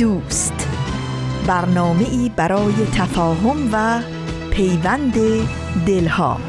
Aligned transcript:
دوست. 0.00 0.68
برنامه 1.46 2.08
ای 2.10 2.30
برای 2.36 2.72
تفاهم 2.94 3.68
و 3.72 4.02
پیوند 4.50 5.14
دلها. 5.86 6.40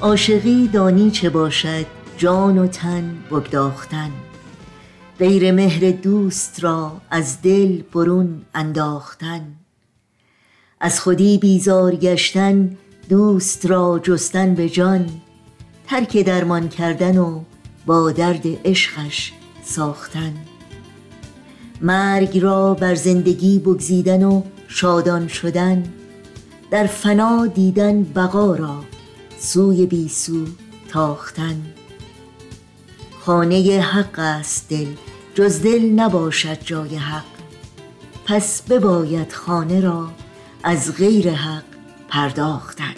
عاشقی 0.00 0.68
دانی 0.68 1.10
چه 1.10 1.30
باشد 1.30 1.86
جان 2.16 2.58
و 2.58 2.66
تن 2.66 3.18
بگداختن. 3.30 4.10
غیر 5.18 5.52
مهر 5.52 5.90
دوست 5.90 6.64
را 6.64 7.00
از 7.10 7.42
دل 7.42 7.82
برون 7.82 8.42
انداختن. 8.54 9.54
از 10.80 11.00
خودی 11.00 11.38
بیزار 11.38 11.96
گشتن 11.96 12.76
دوست 13.10 13.66
را 13.66 14.00
جستن 14.02 14.54
به 14.54 14.68
جان 14.68 15.06
ترک 15.86 16.16
درمان 16.16 16.68
کردن 16.68 17.18
و 17.18 17.40
با 17.86 18.12
درد 18.12 18.42
عشقش 18.64 19.32
ساختن. 19.62 20.34
مرگ 21.80 22.38
را 22.38 22.74
بر 22.74 22.94
زندگی 22.94 23.58
بگزیدن 23.58 24.24
و 24.24 24.42
شادان 24.68 25.28
شدن 25.28 25.84
در 26.70 26.86
فنا 26.86 27.46
دیدن 27.46 28.02
بقا 28.02 28.54
را 28.54 28.84
سوی 29.38 29.86
بیسو 29.86 30.46
تاختن. 30.88 31.62
خانه 33.20 33.80
حق 33.80 34.18
است 34.18 34.68
دل 34.68 34.88
جز 35.34 35.62
دل 35.62 35.90
نباشد 35.90 36.58
جای 36.64 36.96
حق. 36.96 37.24
پس 38.26 38.62
بباید 38.62 39.32
خانه 39.32 39.80
را 39.80 40.08
از 40.62 40.96
غیر 40.96 41.30
حق 41.30 41.69
پرداختن. 42.10 42.94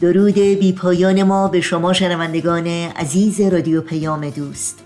درود 0.00 0.34
بی 0.34 0.72
پایان 0.72 1.22
ما 1.22 1.48
به 1.48 1.60
شما 1.60 1.92
شنوندگان 1.92 2.66
عزیز 2.66 3.40
رادیو 3.40 3.80
پیام 3.80 4.30
دوست. 4.30 4.78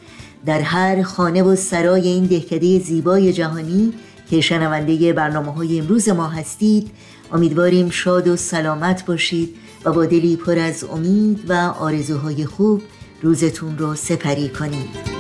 در 0.47 0.61
هر 0.61 1.03
خانه 1.03 1.43
و 1.43 1.57
سرای 1.57 2.09
این 2.09 2.25
دهکده 2.25 2.79
زیبای 2.79 3.33
جهانی 3.33 3.93
که 4.31 4.41
شنونده 4.41 5.13
برنامه 5.13 5.53
های 5.53 5.81
امروز 5.81 6.09
ما 6.09 6.29
هستید 6.29 6.91
امیدواریم 7.33 7.91
شاد 7.91 8.29
و 8.29 8.37
سلامت 8.37 9.07
باشید. 9.07 9.57
و 9.85 9.93
با 9.93 10.07
دلی 10.07 10.37
پر 10.37 10.59
از 10.59 10.85
امید 10.85 11.51
و 11.51 11.53
آرزوهای 11.81 12.47
خوب 12.47 12.83
روزتون 13.23 13.79
رو 13.79 13.95
سپری 13.95 14.49
کنید 14.49 15.11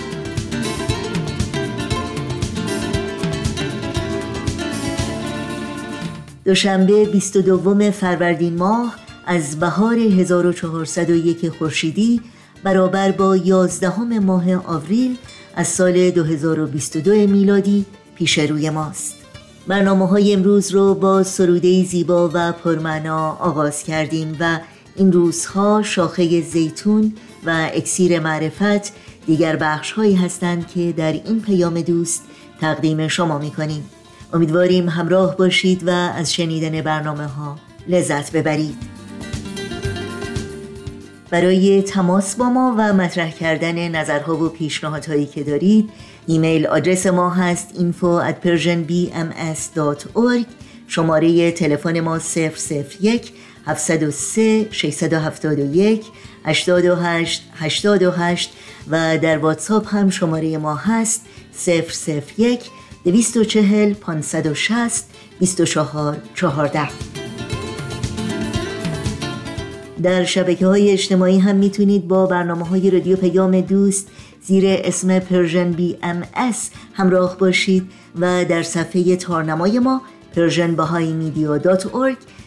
دوشنبه 6.44 7.04
22 7.04 7.90
فروردین 7.90 8.56
ماه 8.56 8.96
از 9.26 9.60
بهار 9.60 9.98
1401 9.98 11.48
خورشیدی 11.48 12.20
برابر 12.64 13.10
با 13.10 13.36
11 13.36 14.18
ماه 14.18 14.54
آوریل 14.54 15.16
از 15.56 15.68
سال 15.68 16.10
2022 16.10 17.10
میلادی 17.10 17.86
پیش 18.14 18.38
روی 18.38 18.70
ماست. 18.70 19.19
برنامه 19.70 20.08
های 20.08 20.32
امروز 20.32 20.70
رو 20.70 20.94
با 20.94 21.22
سروده 21.22 21.84
زیبا 21.84 22.30
و 22.34 22.52
پرمعنا 22.52 23.30
آغاز 23.30 23.82
کردیم 23.82 24.36
و 24.40 24.58
این 24.96 25.12
روزها 25.12 25.82
شاخه 25.82 26.40
زیتون 26.40 27.14
و 27.46 27.70
اکسیر 27.74 28.20
معرفت 28.20 28.92
دیگر 29.26 29.56
بخش 29.56 29.92
هایی 29.92 30.14
هستند 30.14 30.66
که 30.68 30.92
در 30.96 31.12
این 31.12 31.40
پیام 31.40 31.80
دوست 31.80 32.24
تقدیم 32.60 33.08
شما 33.08 33.38
می 33.38 33.50
کنیم 33.50 33.84
امیدواریم 34.32 34.88
همراه 34.88 35.36
باشید 35.36 35.88
و 35.88 35.90
از 35.90 36.32
شنیدن 36.32 36.80
برنامه 36.80 37.26
ها 37.26 37.56
لذت 37.88 38.32
ببرید. 38.32 38.99
برای 41.30 41.82
تماس 41.82 42.36
با 42.36 42.48
ما 42.48 42.74
و 42.78 42.92
مطرح 42.92 43.30
کردن 43.30 43.88
نظرها 43.88 44.36
و 44.36 44.48
پیشنهادهایی 44.48 45.26
که 45.26 45.42
دارید 45.42 45.90
ایمیل 46.26 46.66
آدرس 46.66 47.06
ما 47.06 47.30
هست 47.30 47.68
info 47.74 48.30
at 48.30 48.46
persianbms.org 48.46 50.46
شماره 50.86 51.52
تلفن 51.52 52.00
ما 52.00 52.18
001 53.00 53.32
703 53.66 54.68
671 54.70 56.06
828 56.44 57.42
828 57.54 58.52
و 58.90 59.18
در 59.18 59.38
واتساپ 59.38 59.94
هم 59.94 60.10
شماره 60.10 60.58
ما 60.58 60.74
هست 60.74 61.26
001 62.38 62.60
240 63.04 63.94
560 63.94 65.04
24 65.40 66.16
14 66.34 67.19
در 70.02 70.24
شبکه 70.24 70.66
های 70.66 70.90
اجتماعی 70.90 71.38
هم 71.38 71.56
می‌تونید 71.56 72.08
با 72.08 72.26
برنامه 72.26 72.66
های 72.66 72.90
رادیو 72.90 73.16
پیام 73.16 73.60
دوست 73.60 74.08
زیر 74.42 74.64
اسم 74.66 75.18
Persian 75.18 75.72
BMS 75.72 76.70
همراه 76.92 77.38
باشید 77.38 77.90
و 78.20 78.44
در 78.44 78.62
صفحه 78.62 79.16
تارنمای 79.16 79.78
ما 79.78 80.02
Persian 80.36 80.76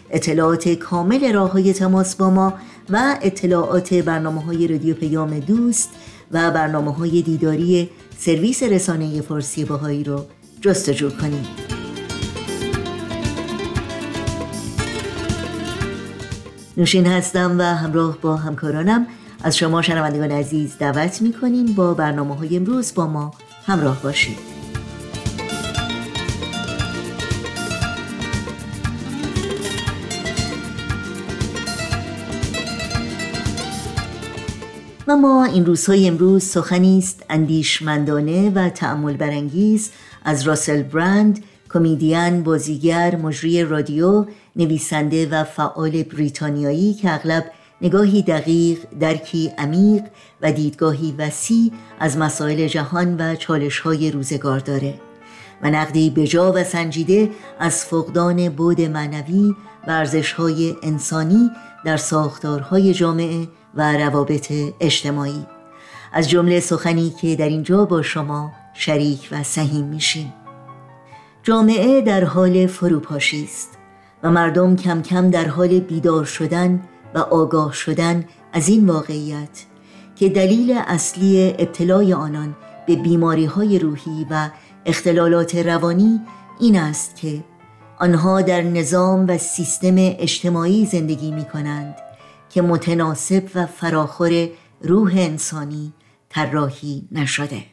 اطلاعات 0.10 0.70
کامل 0.70 1.34
راه 1.34 1.52
های 1.52 1.74
تماس 1.74 2.16
با 2.16 2.30
ما 2.30 2.54
و 2.90 3.18
اطلاعات 3.22 3.94
برنامه 3.94 4.42
های 4.42 4.68
رادیو 4.68 4.96
پیام 4.96 5.40
دوست 5.40 5.90
و 6.32 6.52
برنامه 6.52 6.94
های 6.94 7.22
دیداری 7.22 7.90
سرویس 8.18 8.64
رسانه 8.64 9.22
فارسی 9.22 9.66
بهائی 9.66 10.04
رو 10.04 10.26
جستجو 10.62 11.10
کنید. 11.10 11.83
نوشین 16.78 17.06
هستم 17.06 17.56
و 17.60 17.64
همراه 17.64 18.18
با 18.18 18.36
همکارانم. 18.36 19.08
از 19.44 19.58
شما 19.58 19.82
شنوندگان 19.82 20.32
عزیز 20.32 20.78
دعوت 20.78 21.22
می‌کنیم 21.22 21.66
با 21.66 21.94
برنامه 21.94 22.36
های 22.36 22.58
امروز 22.58 22.94
با 22.96 23.08
ما 23.08 23.32
همراه 23.66 24.02
باشید. 24.02 24.38
و 35.08 35.16
ما 35.16 35.46
این 35.46 35.66
روزهای 35.66 36.08
امروز 36.08 36.44
سخنی 36.44 36.98
است 36.98 37.24
اندیشمندانه 37.30 38.50
و 38.50 38.70
تعمل 38.70 39.14
برانگیز 39.14 39.92
از 40.24 40.42
راسل 40.42 40.84
برند 40.84 41.44
کمدین، 41.74 42.44
بازیگر، 42.44 43.16
مجری 43.16 43.64
رادیو، 43.64 44.26
نویسنده 44.56 45.30
و 45.30 45.44
فعال 45.44 46.04
بریتانیایی 46.04 46.94
که 46.94 47.14
اغلب 47.14 47.52
نگاهی 47.82 48.22
دقیق، 48.22 48.80
درکی 49.00 49.52
عمیق 49.58 50.04
و 50.42 50.52
دیدگاهی 50.52 51.16
وسیع 51.18 51.72
از 52.00 52.18
مسائل 52.18 52.68
جهان 52.68 53.16
و 53.20 53.36
چالش‌های 53.36 54.12
روزگار 54.12 54.60
داره. 54.60 54.94
و 55.62 55.70
نقدی 55.70 56.10
بجا 56.10 56.54
و 56.56 56.64
سنجیده 56.64 57.30
از 57.60 57.86
فقدان 57.86 58.50
بود 58.50 58.82
معنوی 58.82 59.56
و 59.88 59.92
ارزش‌های 59.92 60.76
انسانی 60.84 61.52
در 61.86 61.98
ساختارهای 61.98 62.94
جامعه 62.94 63.48
و 63.76 63.98
روابط 63.98 64.54
اجتماعی. 64.80 65.46
از 66.14 66.30
جمله 66.30 66.60
سخنی 66.60 67.10
که 67.22 67.36
در 67.36 67.50
اینجا 67.50 67.86
با 67.86 68.02
شما 68.02 68.52
شریک 68.74 69.30
و 69.32 69.44
سهیم 69.44 69.86
میشیم. 69.86 70.34
جامعه 71.44 72.02
در 72.02 72.24
حال 72.24 72.68
فروپاشی 72.68 73.44
است. 73.44 73.83
و 74.24 74.32
مردم 74.32 74.76
کم 74.76 75.02
کم 75.02 75.30
در 75.30 75.48
حال 75.48 75.80
بیدار 75.80 76.26
شدن 76.26 76.82
و 77.16 77.20
آگاه 77.20 77.74
شدن 77.74 78.26
از 78.54 78.70
این 78.70 78.90
واقعیت 78.90 79.66
که 80.16 80.30
دلیل 80.30 80.82
اصلی 80.88 81.56
ابتلای 81.60 82.14
آنان 82.14 82.56
به 82.88 82.96
بیماری 82.96 83.46
های 83.46 83.80
روحی 83.80 84.28
و 84.30 84.50
اختلالات 84.86 85.56
روانی 85.56 86.22
این 86.60 86.80
است 86.80 87.16
که 87.16 87.44
آنها 88.00 88.42
در 88.42 88.62
نظام 88.62 89.28
و 89.28 89.38
سیستم 89.38 89.96
اجتماعی 89.98 90.86
زندگی 90.86 91.32
می 91.32 91.46
کنند 91.46 91.96
که 92.50 92.62
متناسب 92.62 93.44
و 93.56 93.66
فراخور 93.66 94.50
روح 94.82 95.14
انسانی 95.18 95.94
طراحی 96.30 97.08
نشده. 97.12 97.73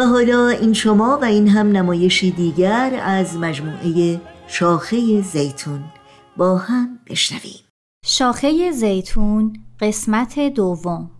و 0.00 0.02
حالا 0.02 0.48
این 0.48 0.72
شما 0.72 1.18
و 1.22 1.24
این 1.24 1.48
هم 1.48 1.66
نمایشی 1.66 2.30
دیگر 2.30 3.00
از 3.02 3.36
مجموعه 3.36 4.20
شاخه 4.46 5.20
زیتون. 5.20 5.80
با 6.36 6.56
هم 6.56 6.98
بشنویم. 7.10 7.60
شاخه 8.04 8.70
زیتون 8.70 9.56
قسمت 9.80 10.38
دوم. 10.38 11.10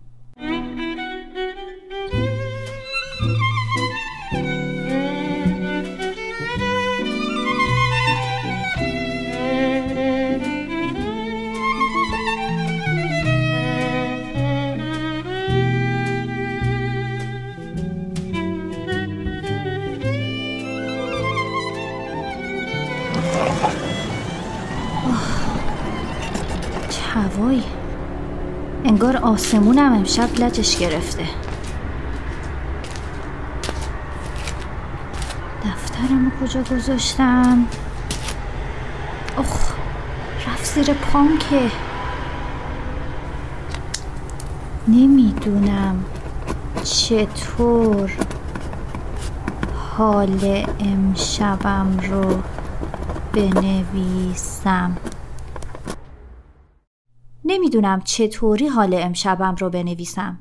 انگار 29.01 29.17
آسمونم 29.17 29.93
امشب 29.93 30.29
لجش 30.39 30.77
گرفته. 30.77 31.23
دفترمو 35.65 36.31
کجا 36.41 36.63
گذاشتم؟ 36.63 37.65
اخ 39.37 39.73
رفت 40.47 40.65
زیر 40.75 40.93
پام 40.93 41.37
که. 41.37 41.61
نمی‌دونم 44.87 46.05
چطور 46.83 48.11
حال 49.97 50.65
امشبم 50.79 51.97
رو 52.11 52.41
بنویسم. 53.33 54.97
نمی‌دونم 57.51 58.01
چطوری 58.01 58.67
حال 58.67 58.93
امشبم 58.93 59.55
رو 59.55 59.69
بنویسم. 59.69 60.39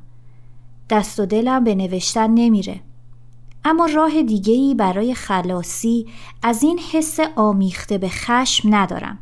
دست 0.90 1.20
و 1.20 1.26
دلم 1.26 1.64
به 1.64 1.74
نوشتن 1.74 2.30
نمیره. 2.30 2.80
اما 3.64 3.86
راه 3.86 4.22
دیگهی 4.22 4.74
برای 4.74 5.14
خلاصی 5.14 6.06
از 6.42 6.62
این 6.62 6.78
حس 6.92 7.18
آمیخته 7.36 7.98
به 7.98 8.08
خشم 8.08 8.74
ندارم. 8.74 9.18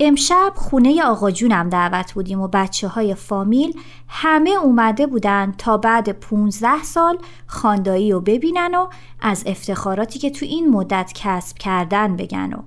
امشب 0.00 0.52
خونه 0.54 1.02
آقا 1.02 1.30
جونم 1.30 1.68
دعوت 1.68 2.12
بودیم 2.12 2.40
و 2.40 2.48
بچه 2.48 2.88
های 2.88 3.14
فامیل 3.14 3.80
همه 4.08 4.50
اومده 4.50 5.06
بودن 5.06 5.54
تا 5.58 5.76
بعد 5.76 6.08
15 6.08 6.82
سال 6.82 7.18
خاندایی 7.46 8.12
رو 8.12 8.20
ببینن 8.20 8.74
و 8.74 8.88
از 9.20 9.42
افتخاراتی 9.46 10.18
که 10.18 10.30
تو 10.30 10.46
این 10.46 10.70
مدت 10.70 11.12
کسب 11.14 11.58
کردن 11.58 12.16
بگن 12.16 12.52
و 12.52 12.62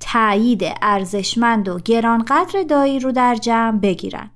تایید 0.00 0.62
ارزشمند 0.82 1.68
و 1.68 1.78
گرانقدر 1.78 2.62
دایی 2.62 2.98
رو 2.98 3.12
در 3.12 3.34
جمع 3.34 3.78
بگیرن. 3.78 4.30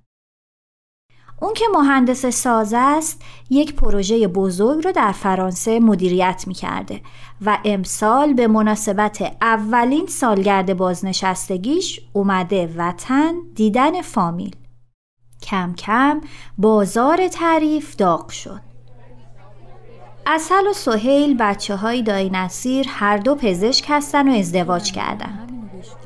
اون 1.41 1.55
که 1.55 1.65
مهندس 1.75 2.27
ساز 2.27 2.75
است 2.77 3.23
یک 3.51 3.75
پروژه 3.75 4.29
بزرگ 4.29 4.85
رو 4.85 4.93
در 4.93 5.13
فرانسه 5.13 5.81
مدیریت 5.81 6.45
می 6.47 6.55
کرده 6.55 7.01
و 7.41 7.59
امسال 7.65 8.35
به 8.35 8.47
مناسبت 8.47 9.37
اولین 9.43 10.07
سالگرد 10.07 10.77
بازنشستگیش 10.77 12.01
اومده 12.13 12.75
وطن 12.77 13.35
دیدن 13.55 14.03
فامیل. 14.03 14.57
کم 15.43 15.75
کم 15.75 16.21
بازار 16.59 17.29
تعریف 17.29 17.97
داغ 17.97 18.29
شد. 18.29 18.61
اصل 20.27 20.67
و 20.71 20.73
سهیل 20.73 21.37
بچه 21.37 21.77
های 21.77 22.03
دایی 22.03 22.31
نصیر 22.31 22.87
هر 22.89 23.17
دو 23.17 23.35
پزشک 23.35 23.85
هستن 23.89 24.29
و 24.29 24.33
ازدواج 24.39 24.93
کردن. 24.93 25.50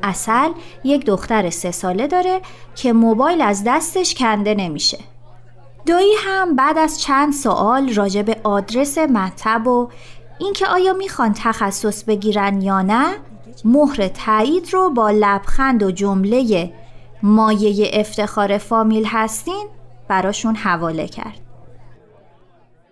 اصل 0.02 0.50
یک 0.84 1.06
دختر 1.06 1.50
سه 1.50 1.70
ساله 1.70 2.06
داره 2.06 2.40
که 2.74 2.92
موبایل 2.92 3.40
از 3.40 3.62
دستش 3.66 4.14
کنده 4.14 4.54
نمیشه. 4.54 4.98
دایی 5.86 6.12
هم 6.26 6.56
بعد 6.56 6.78
از 6.78 7.00
چند 7.00 7.32
سوال 7.32 7.94
راجع 7.94 8.22
به 8.22 8.36
آدرس 8.44 8.98
مطب 8.98 9.66
و 9.66 9.88
اینکه 10.38 10.66
آیا 10.66 10.92
می‌خوان 10.92 11.32
تخصص 11.32 12.04
بگیرن 12.04 12.62
یا 12.62 12.82
نه 12.82 13.14
مهر 13.64 14.08
تایید 14.08 14.72
رو 14.72 14.90
با 14.90 15.10
لبخند 15.10 15.82
و 15.82 15.90
جمله 15.90 16.72
مایه 17.22 17.90
افتخار 17.92 18.58
فامیل 18.58 19.04
هستین 19.06 19.68
براشون 20.08 20.56
حواله 20.56 21.08
کرد. 21.08 21.40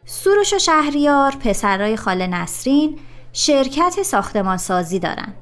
سروش 0.04 0.52
و 0.52 0.58
شهریار 0.58 1.32
پسرای 1.32 1.96
خاله 1.96 2.26
نسرین 2.26 2.98
شرکت 3.32 4.02
ساختمان 4.02 4.56
سازی 4.56 4.98
دارن. 4.98 5.34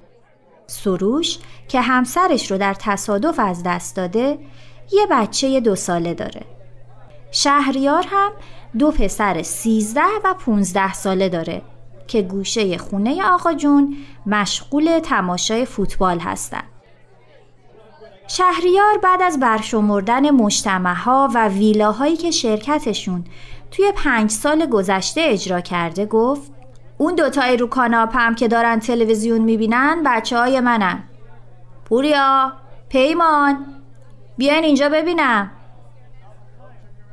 سروش 0.71 1.39
که 1.69 1.81
همسرش 1.81 2.51
رو 2.51 2.59
در 2.59 2.75
تصادف 2.75 3.39
از 3.39 3.63
دست 3.63 3.97
داده 3.97 4.39
یه 4.93 5.07
بچه 5.11 5.61
دو 5.61 5.77
ساله 5.77 6.15
داره. 6.15 6.43
شهریار 7.31 8.05
هم 8.09 8.33
دو 8.79 8.91
پسر 8.91 9.43
سیزده 9.43 10.01
و 10.25 10.35
پونزده 10.35 10.93
ساله 10.93 11.29
داره 11.29 11.63
که 12.07 12.23
گوشه 12.23 12.79
خونه 12.79 13.25
آقا 13.25 13.53
جون 13.53 13.97
مشغول 14.27 14.99
تماشای 14.99 15.65
فوتبال 15.65 16.19
هستن. 16.19 16.65
شهریار 18.29 18.99
بعد 19.03 19.23
از 19.23 19.41
برشمردن 19.41 20.31
مجتمع 20.31 20.95
ها 20.95 21.29
و 21.35 21.49
ویلاهایی 21.49 22.17
که 22.17 22.31
شرکتشون 22.31 23.25
توی 23.71 23.93
پنج 23.97 24.31
سال 24.31 24.67
گذشته 24.67 25.21
اجرا 25.25 25.61
کرده 25.61 26.07
گفت 26.07 26.60
اون 27.01 27.15
دوتای 27.15 27.57
رو 27.57 27.67
کاناپم 27.67 28.35
که 28.35 28.49
دارن 28.49 28.81
تلویزیون 28.81 29.41
می‌بینن 29.41 30.03
بچه 30.07 30.39
های 30.39 30.61
منن. 30.61 31.03
پوریا 31.85 32.53
پیمان. 32.89 33.67
بیاین 34.37 34.65
اینجا 34.65 34.89
ببینم. 34.89 35.51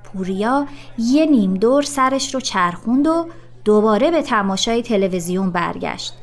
پوریا 0.04 0.66
یه 0.98 1.26
نیم 1.26 1.54
دور 1.54 1.82
سرش 1.82 2.34
رو 2.34 2.40
چرخوند 2.40 3.08
و 3.08 3.28
دوباره 3.66 4.12
به 4.12 4.22
تماشای 4.22 4.82
تلویزیون 4.82 5.52
برگشت. 5.52 6.14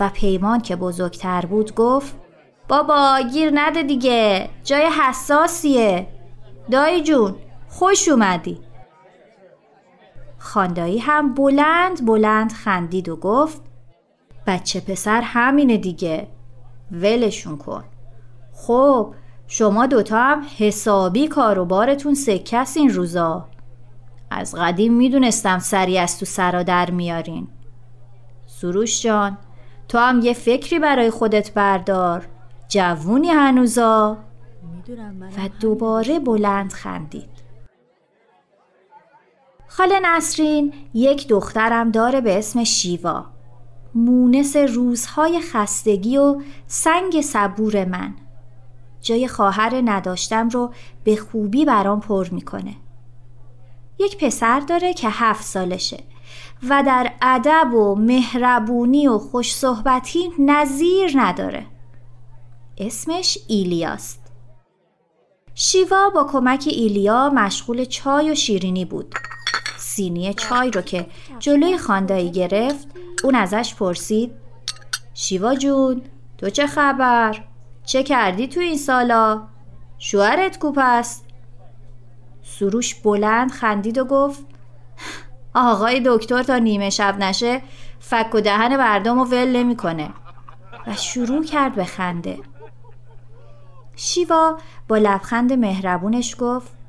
و 0.00 0.08
پیمان 0.08 0.60
که 0.60 0.76
بزرگتر 0.76 1.46
بود 1.46 1.74
گفت 1.74 2.14
بابا 2.68 3.18
گیر 3.32 3.50
نده 3.54 3.82
دیگه. 3.82 4.48
جای 4.64 4.86
حساسیه. 4.86 6.06
دایی 6.70 7.02
جون 7.02 7.34
خوش 7.68 8.08
اومدی. 8.08 8.60
خاندایی 10.42 10.98
هم 10.98 11.34
بلند 11.34 12.06
بلند 12.06 12.52
خندید 12.52 13.08
و 13.08 13.16
گفت 13.16 13.62
بچه 14.46 14.80
پسر 14.80 15.20
همینه 15.20 15.76
دیگه 15.76 16.28
ولشون 16.90 17.56
کن. 17.56 17.84
خب 18.52 19.14
شما 19.46 19.86
دوتا 19.86 20.18
هم 20.18 20.42
حسابی 20.58 21.28
کاروبارتون 21.28 22.14
سکس 22.14 22.76
این 22.76 22.94
روزا. 22.94 23.48
از 24.30 24.54
قدیم 24.54 24.92
می‌دونستم 24.92 25.58
سری 25.58 25.98
از 25.98 26.18
تو 26.18 26.26
سرا 26.26 26.62
در 26.62 26.90
میارین. 26.90 27.48
سروش 28.46 29.02
جان 29.02 29.38
تو 29.88 29.98
هم 29.98 30.20
یه 30.20 30.32
فکری 30.32 30.78
برای 30.78 31.10
خودت 31.10 31.54
بردار. 31.54 32.28
جوونی 32.68 33.28
هنوزا. 33.28 34.16
و 35.38 35.48
دوباره 35.60 36.18
بلند 36.18 36.72
خندید. 36.72 37.31
خاله 39.76 40.00
نسرین 40.04 40.72
یک 40.94 41.28
دخترم 41.28 41.90
داره 41.90 42.20
به 42.20 42.38
اسم 42.38 42.64
شیوا. 42.64 43.24
مونس 43.94 44.56
روزهای 44.56 45.40
خستگی 45.40 46.16
و 46.16 46.40
سنگ 46.66 47.20
صبور 47.20 47.84
من. 47.84 48.14
جای 49.00 49.28
خواهر 49.28 49.82
نداشتم 49.84 50.48
رو 50.48 50.72
به 51.04 51.16
خوبی 51.16 51.64
برام 51.64 52.00
پر 52.00 52.28
می‌کنه. 52.28 52.76
یک 53.98 54.24
پسر 54.24 54.60
داره 54.60 54.94
که 54.94 55.08
هفت 55.10 55.44
سالشه 55.44 56.04
و 56.68 56.82
در 56.86 57.12
ادب 57.22 57.74
و 57.74 57.94
مهربونی 57.94 59.08
و 59.08 59.18
خوش 59.18 59.54
صحبتی 59.54 60.30
نظیر 60.38 61.12
نداره. 61.14 61.66
اسمش 62.78 63.38
ایلیاست. 63.48 64.32
شیوا 65.54 66.10
با 66.10 66.24
کمک 66.24 66.64
ایلیا 66.70 67.30
مشغول 67.34 67.84
چای 67.84 68.30
و 68.30 68.34
شیرینی 68.34 68.84
بود. 68.84 69.14
سینی 69.94 70.34
چای 70.34 70.70
رو 70.70 70.80
که 70.80 71.06
جلوی 71.38 71.78
خاندایی 71.78 72.30
گرفت 72.30 72.88
اون 73.24 73.34
ازش 73.34 73.74
پرسید 73.74 74.32
شیوا 75.14 75.54
جون 75.54 76.02
تو 76.38 76.50
چه 76.50 76.66
خبر؟ 76.66 77.44
چه 77.84 78.02
کردی 78.02 78.48
تو 78.48 78.60
این 78.60 78.76
سالا؟ 78.78 79.42
شوهرت 79.98 80.58
کوپ 80.58 80.78
است؟ 80.82 81.24
سروش 82.42 82.94
بلند 82.94 83.50
خندید 83.50 83.98
و 83.98 84.04
گفت 84.04 84.44
آقای 85.54 86.02
دکتر 86.06 86.42
تا 86.42 86.58
نیمه 86.58 86.90
شب 86.90 87.18
نشه 87.18 87.62
فک 88.00 88.34
و 88.34 88.40
دهن 88.40 88.76
مردم 88.76 89.18
و 89.18 89.24
ول 89.24 89.56
نمی‌کنه 89.56 90.10
و 90.86 90.96
شروع 90.96 91.44
کرد 91.44 91.74
به 91.74 91.84
خنده 91.84 92.38
شیوا 93.96 94.58
با 94.88 94.98
لبخند 94.98 95.52
مهربونش 95.52 96.36
گفت 96.38 96.81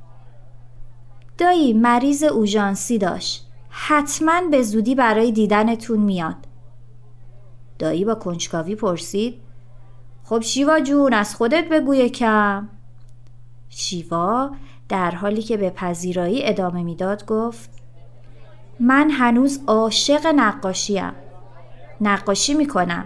دایی 1.38 1.74
مریض 1.74 2.24
اوژانسی 2.24 2.98
داشت. 2.98 3.48
حتما 3.70 4.42
به 4.52 4.64
زودی 4.64 4.96
برای 4.96 5.32
دیدنتون 5.32 6.00
میاد. 6.00 6.36
دایی 7.80 8.06
با 8.06 8.16
کنجکاوی 8.16 8.76
پرسید 8.76 9.42
خب 10.24 10.42
شیوا 10.42 10.80
جون 10.80 11.14
از 11.14 11.36
خودت 11.36 11.70
بگو 11.70 11.96
کم 12.08 12.70
شیوا 13.70 14.52
در 14.90 15.12
حالی 15.12 15.42
که 15.42 15.58
به 15.58 15.70
پذیرایی 15.70 16.46
ادامه 16.46 16.84
می‌داد 16.84 17.26
گفت 17.26 17.70
من 18.80 19.10
هنوز 19.10 19.60
عاشق 19.68 20.28
نقاشیم 20.28 21.12
نقاشی 22.02 22.54
می‌کنم. 22.54 23.06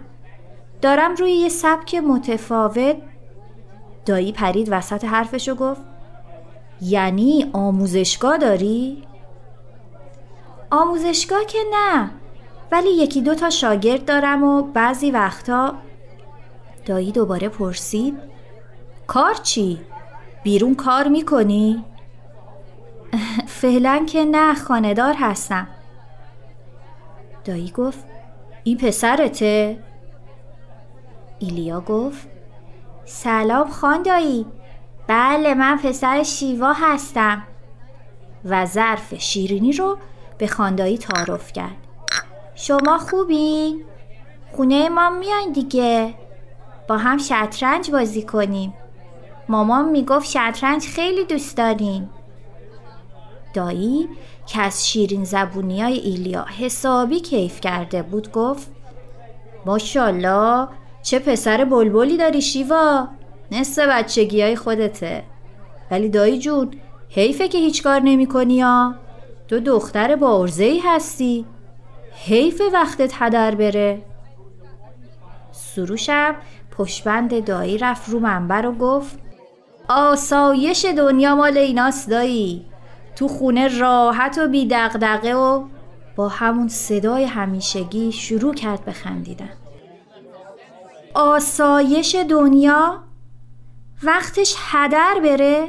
دارم 0.81 1.15
روی 1.15 1.31
یه 1.31 1.49
سبک 1.49 1.95
متفاوت. 1.95 2.97
دایی 4.05 4.31
پرید 4.31 4.67
وسط 4.71 5.05
حرفشو 5.05 5.55
گفت 5.55 5.81
یعنی 6.81 7.49
آموزشگاه 7.53 8.37
داری؟ 8.37 9.03
آموزشگاه 10.71 11.45
که 11.45 11.59
نه 11.73 12.11
ولی 12.71 12.89
یکی 12.89 13.21
دو 13.21 13.35
تا 13.35 13.49
شاگرد 13.49 14.05
دارم 14.05 14.43
و 14.43 14.61
بعضی 14.61 15.11
وقتا 15.11 15.75
دایی 16.85 17.11
دوباره 17.11 17.49
پرسید 17.49 18.17
کار 19.07 19.33
چی؟ 19.33 19.79
بیرون 20.43 20.75
کار 20.75 21.07
می‌کنی؟ 21.07 21.83
فعلا 23.61 24.05
که 24.07 24.25
نه 24.25 24.53
خاندار 24.53 25.13
هستم 25.19 25.67
دایی 27.45 27.71
گفت 27.71 28.05
این 28.63 28.77
پسرته؟ 28.77 29.83
ایلیا 31.39 31.81
گفت 31.81 32.27
سلام 33.05 33.69
خان 33.69 34.03
دایی 34.03 34.45
بله 35.07 35.53
من 35.53 35.77
پسر 35.77 36.23
شیوا 36.23 36.73
هستم. 36.73 37.43
و 38.45 38.65
ظرف 38.65 39.15
شیرینی 39.15 39.71
رو 39.71 39.97
به 40.37 40.47
خاندایی 40.47 40.97
تعارف 40.97 41.53
کرد. 41.53 41.75
شما 42.55 42.97
خوبی؟ 42.97 43.75
خونه 44.51 44.89
ما 44.89 45.09
میان 45.09 45.51
دیگه. 45.53 46.13
با 46.87 46.97
هم 46.97 47.17
شطرنج 47.17 47.91
بازی 47.91 48.21
کنیم. 48.21 48.73
مامان 49.49 49.89
می‌گفت 49.89 50.25
شطرنج 50.29 50.87
خیلی 50.87 51.25
دوست 51.25 51.57
داریم 51.57 52.09
دایی 53.53 54.09
که 54.45 54.61
از 54.61 54.87
شیرین 54.89 55.23
زبونی 55.23 55.81
های 55.81 55.93
ایلیا 55.93 56.45
حسابی 56.59 57.19
کیف 57.19 57.61
کرده 57.61 58.03
بود 58.03 58.31
گفت 58.31 58.71
ماشالله 59.65 60.67
چه 61.01 61.19
پسر 61.19 61.65
بلبلی 61.65 62.17
داری 62.17 62.41
شیوا. 62.41 63.07
نصف 63.51 63.87
بچگی 63.87 64.41
های 64.41 64.55
خودته. 64.55 65.23
ولی 65.91 66.09
دایی 66.09 66.39
جون 66.39 66.71
حیفه 67.09 67.47
که 67.47 67.57
هیچ 67.57 67.83
کار 67.83 67.99
نمی 67.99 68.25
کنی 68.25 68.53
یا؟ 68.53 68.95
تو 69.47 69.59
دختر 69.59 70.15
با 70.15 70.39
ارزهی 70.41 70.79
هستی. 70.79 71.45
حیف 72.11 72.61
وقتت 72.73 73.11
هدر 73.13 73.55
بره. 73.55 74.01
سروشم 75.51 76.35
پشبند 76.71 77.45
دایی 77.45 77.77
رفت 77.77 78.09
رو 78.09 78.19
منبر 78.19 78.65
و 78.65 78.71
گفت 78.71 79.19
آسایش 79.89 80.85
دنیا 80.85 81.35
مال 81.35 81.57
ایناست 81.57 82.09
دایی. 82.09 82.65
تو 83.15 83.27
خونه 83.27 83.79
راحت 83.79 84.37
و 84.37 84.47
بی 84.47 84.67
دغدغه 84.71 85.35
و 85.35 85.63
با 86.15 86.27
همون 86.27 86.67
صدای 86.67 87.23
همیشگی 87.23 88.11
شروع 88.11 88.53
کرد 88.53 88.85
به 88.85 88.91
خندیدن. 88.91 89.49
آسایش 91.13 92.15
دنیا 92.15 93.06
وقتش 94.03 94.55
هدر 94.57 95.19
بره 95.23 95.67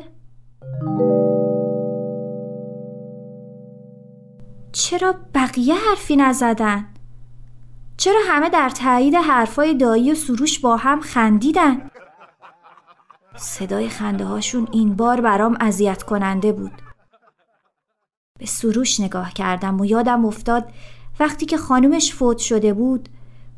چرا 4.73 5.15
بقیه 5.35 5.75
حرفی 5.75 6.17
نزدن؟ 6.17 6.87
چرا 7.97 8.21
همه 8.27 8.49
در 8.49 8.71
تایید 8.71 9.15
حرفای 9.15 9.75
دایی 9.75 10.13
و 10.13 10.15
سروش 10.15 10.59
با 10.59 10.77
هم 10.77 11.01
خندیدن؟ 11.01 11.91
صدای 13.37 13.89
خنده 13.89 14.25
هاشون 14.25 14.69
این 14.73 14.97
بار 14.97 15.21
برام 15.21 15.57
اذیت 15.61 16.03
کننده 16.03 16.53
بود. 16.53 16.83
به 18.39 18.47
سروش 18.47 19.01
نگاه 19.01 19.33
کردم 19.33 19.81
و 19.81 19.85
یادم 19.85 20.25
افتاد 20.25 20.73
وقتی 21.21 21.47
که 21.47 21.57
خانومش 21.57 22.15
فوت 22.15 22.39
شده 22.39 22.73
بود 22.75 23.09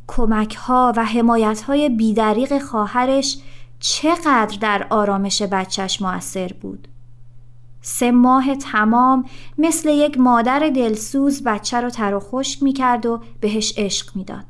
کمک 0.07 0.55
ها 0.55 0.93
و 0.97 1.05
حمایت 1.05 1.63
های 1.63 1.89
بیدریق 1.89 2.59
خواهرش 2.59 3.39
چقدر 3.81 4.59
در 4.61 4.87
آرامش 4.91 5.43
بچهش 5.43 6.03
موثر 6.03 6.51
بود. 6.61 6.89
سه 7.83 8.11
ماه 8.11 8.57
تمام 8.57 9.25
مثل 9.59 9.89
یک 9.89 10.19
مادر 10.19 10.59
دلسوز 10.59 11.43
بچه 11.45 11.81
رو 11.81 11.91
تر 11.91 12.15
و 12.15 12.21
خشک 12.21 12.63
می 12.63 12.73
کرد 12.73 13.07
و 13.07 13.21
بهش 13.41 13.75
عشق 13.77 14.17
می‌داد. 14.17 14.45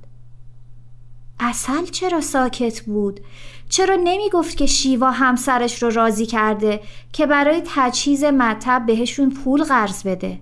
اصل 1.41 1.85
چرا 1.85 2.21
ساکت 2.21 2.81
بود؟ 2.81 3.21
چرا 3.69 3.97
نمی 4.05 4.31
گفت 4.33 4.57
که 4.57 4.67
شیوا 4.67 5.11
همسرش 5.11 5.83
رو 5.83 5.91
راضی 5.91 6.27
کرده 6.27 6.81
که 7.13 7.27
برای 7.27 7.63
تجهیز 7.67 8.25
مطب 8.25 8.83
بهشون 8.87 9.31
پول 9.31 9.65
قرض 9.65 10.03
بده؟ 10.03 10.41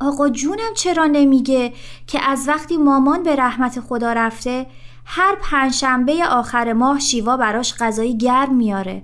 آقا 0.00 0.28
جونم 0.28 0.74
چرا 0.76 1.06
نمیگه 1.06 1.72
که 2.06 2.20
از 2.24 2.48
وقتی 2.48 2.76
مامان 2.76 3.22
به 3.22 3.36
رحمت 3.36 3.80
خدا 3.80 4.12
رفته 4.12 4.66
هر 5.10 5.36
پنجشنبه 5.42 6.24
آخر 6.30 6.72
ماه 6.72 7.00
شیوا 7.00 7.36
براش 7.36 7.74
غذای 7.74 8.18
گرم 8.18 8.56
میاره 8.56 9.02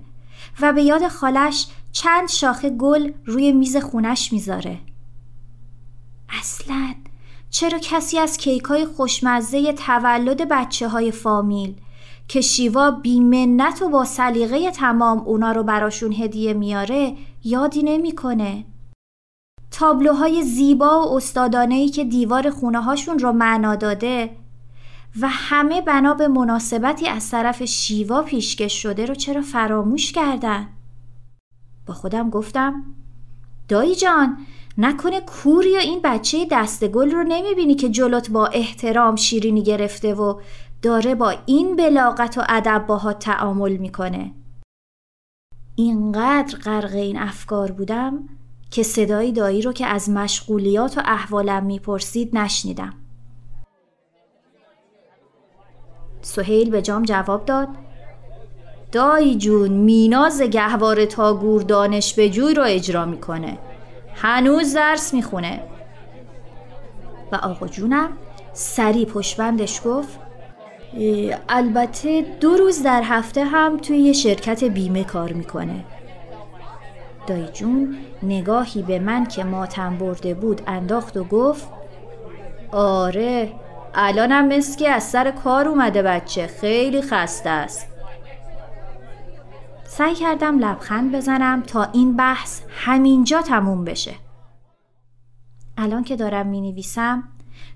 و 0.60 0.72
به 0.72 0.82
یاد 0.82 1.08
خالش 1.08 1.66
چند 1.92 2.28
شاخه 2.28 2.70
گل 2.70 3.12
روی 3.24 3.52
میز 3.52 3.76
خونش 3.76 4.32
می‌ذاره 4.32 4.78
اصلا 6.40 6.94
چرا 7.50 7.78
کسی 7.78 8.18
از 8.18 8.36
کیکای 8.36 8.84
خوشمزه 8.84 9.72
تولد 9.72 10.48
بچه 10.48 10.88
های 10.88 11.10
فامیل 11.10 11.74
که 12.28 12.40
شیوا 12.40 12.90
بیمنت 12.90 13.82
و 13.82 13.88
با 13.88 14.04
سلیقه 14.04 14.70
تمام 14.70 15.18
اونا 15.18 15.52
رو 15.52 15.62
براشون 15.62 16.12
هدیه 16.12 16.52
میاره 16.52 17.16
یادی 17.44 17.82
نمی‌کنه. 17.82 18.64
تابلوهای 19.70 20.42
زیبا 20.42 21.02
و 21.02 21.16
استادانهی 21.16 21.88
که 21.88 22.04
دیوار 22.04 22.50
خونه 22.50 22.82
هاشون 22.82 23.18
رو 23.18 23.32
معنا 23.32 23.76
داده 23.76 24.43
و 25.20 25.28
همه 25.28 25.80
بنا 25.80 26.14
به 26.14 26.28
مناسبتی 26.28 27.08
از 27.08 27.30
طرف 27.30 27.64
شیوا 27.64 28.22
پیشکش 28.22 28.82
شده 28.82 29.06
رو 29.06 29.14
چرا 29.14 29.40
فراموش 29.42 30.12
کردن؟ 30.12 30.68
با 31.86 31.94
خودم 31.94 32.30
گفتم 32.30 32.84
دایی 33.68 33.94
جان 33.94 34.38
نکنه 34.78 35.20
کوری 35.20 35.70
یا 35.70 35.78
این 35.78 36.00
بچه 36.04 36.46
دستگل 36.50 37.10
رو 37.10 37.22
نمی‌بینی 37.22 37.74
که 37.74 37.88
جلوت 37.88 38.30
با 38.30 38.46
احترام 38.46 39.16
شیرینی 39.16 39.62
گرفته 39.62 40.14
و 40.14 40.40
داره 40.82 41.14
با 41.14 41.34
این 41.46 41.76
بلاغت 41.76 42.38
و 42.38 42.42
ادب 42.48 42.84
باها 42.86 43.12
تعامل 43.12 43.76
می‌کنه 43.76 44.32
اینقدر 45.74 46.58
غرق 46.58 46.94
این 46.94 47.18
افکار 47.18 47.72
بودم 47.72 48.28
که 48.70 48.82
صدای 48.82 49.32
دایی 49.32 49.62
رو 49.62 49.72
که 49.72 49.86
از 49.86 50.10
مشغولیات 50.10 50.98
و 50.98 51.02
احوالم 51.04 51.66
می‌پرسید 51.66 52.36
نشنیدم 52.36 53.03
سهیل 56.24 56.70
به 56.70 56.82
جام 56.82 57.02
جواب 57.02 57.44
داد. 57.44 57.68
دایی 58.92 59.38
جون 59.38 59.70
میناز 59.70 60.42
گهوار 60.42 61.04
تا 61.04 61.34
گور 61.34 61.62
دانش 61.62 62.14
به 62.14 62.30
جوی 62.30 62.54
رو 62.54 62.62
اجرا 62.62 63.04
می‌کنه. 63.04 63.58
هنوز 64.14 64.74
درس 64.74 65.14
می‌خونه. 65.14 65.60
و 67.32 67.36
آقا 67.36 67.66
جونم 67.66 68.08
سری 68.52 69.04
پشبندش 69.04 69.80
گفت 69.84 70.18
البته 71.48 72.22
دو 72.40 72.56
روز 72.56 72.82
در 72.82 73.02
هفته 73.04 73.44
هم 73.44 73.76
توی 73.76 73.98
یه 73.98 74.12
شرکت 74.12 74.64
بیمه 74.64 75.04
کار 75.04 75.32
می‌کنه. 75.32 75.84
دایی 77.26 77.48
جون 77.52 77.96
نگاهی 78.22 78.82
به 78.82 78.98
من 78.98 79.26
که 79.26 79.44
ماتم 79.44 79.96
برده 79.98 80.34
بود 80.34 80.62
انداخت 80.66 81.16
و 81.16 81.24
گفت 81.24 81.68
آره 82.72 83.52
الانم 83.94 84.48
مثل 84.48 84.78
که 84.78 84.90
از 84.90 85.04
سر 85.04 85.30
کار 85.30 85.68
اومده 85.68 86.02
بچه 86.02 86.46
خیلی 86.46 87.02
خسته 87.02 87.50
است. 87.50 87.88
سعی 89.84 90.14
کردم 90.14 90.58
لبخند 90.58 91.12
بزنم 91.12 91.62
تا 91.62 91.84
این 91.84 92.16
بحث 92.16 92.60
همینجا 92.68 93.42
تموم 93.42 93.84
بشه. 93.84 94.14
الان 95.76 96.04
که 96.04 96.16
دارم 96.16 96.46
می 96.46 96.60
نویسم 96.60 97.22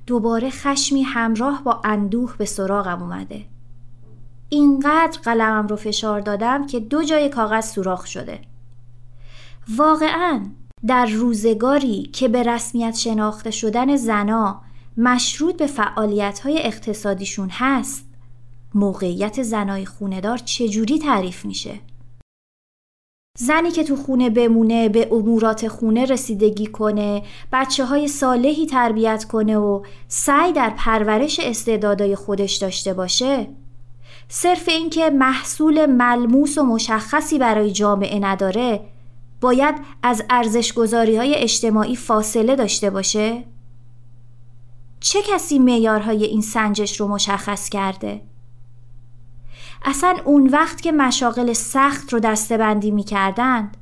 دوباره 0.06 0.50
خشمی 0.50 1.02
همراه 1.02 1.64
با 1.64 1.80
اندوه 1.84 2.34
به 2.38 2.44
سراغم 2.44 3.02
اومده. 3.02 3.44
اینقدر 4.48 5.20
قلمم 5.22 5.66
رو 5.66 5.76
فشار 5.76 6.20
دادم 6.20 6.66
که 6.66 6.80
دو 6.80 7.04
جای 7.04 7.28
کاغذ 7.28 7.70
سوراخ 7.70 8.06
شده. 8.06 8.40
واقعا 9.76 10.40
در 10.86 11.06
روزگاری 11.06 12.02
که 12.02 12.28
به 12.28 12.42
رسمیت 12.42 12.94
شناخته 12.94 13.50
شدن 13.50 13.96
زنا 13.96 14.67
مشروط 15.00 15.56
به 15.56 15.66
فعالیت 15.66 16.40
های 16.40 16.58
اقتصادیشون 16.66 17.48
هست 17.52 18.06
موقعیت 18.74 19.42
زنای 19.42 19.86
خوندار 19.86 20.38
چجوری 20.38 20.98
تعریف 20.98 21.44
میشه؟ 21.44 21.80
زنی 23.38 23.70
که 23.70 23.84
تو 23.84 23.96
خونه 23.96 24.30
بمونه 24.30 24.88
به 24.88 25.08
امورات 25.12 25.68
خونه 25.68 26.04
رسیدگی 26.04 26.66
کنه 26.66 27.22
بچه 27.52 27.84
های 27.84 28.08
صالحی 28.08 28.66
تربیت 28.66 29.24
کنه 29.24 29.58
و 29.58 29.82
سعی 30.08 30.52
در 30.52 30.70
پرورش 30.76 31.40
استعدادای 31.40 32.16
خودش 32.16 32.56
داشته 32.56 32.94
باشه 32.94 33.46
صرف 34.28 34.68
اینکه 34.68 35.10
محصول 35.10 35.86
ملموس 35.86 36.58
و 36.58 36.62
مشخصی 36.62 37.38
برای 37.38 37.70
جامعه 37.70 38.18
نداره 38.18 38.80
باید 39.40 39.74
از 40.02 40.22
ارزشگذاری 40.30 41.16
های 41.16 41.34
اجتماعی 41.34 41.96
فاصله 41.96 42.56
داشته 42.56 42.90
باشه؟ 42.90 43.44
چه 45.00 45.18
کسی 45.22 45.58
معیارهای 45.58 46.24
این 46.24 46.40
سنجش 46.40 47.00
رو 47.00 47.08
مشخص 47.08 47.68
کرده؟ 47.68 48.22
اصلا 49.84 50.16
اون 50.24 50.48
وقت 50.48 50.80
که 50.80 50.92
مشاغل 50.92 51.52
سخت 51.52 52.12
رو 52.12 52.20
دستبندی 52.20 52.90
می 52.90 53.04
کردند 53.04 53.76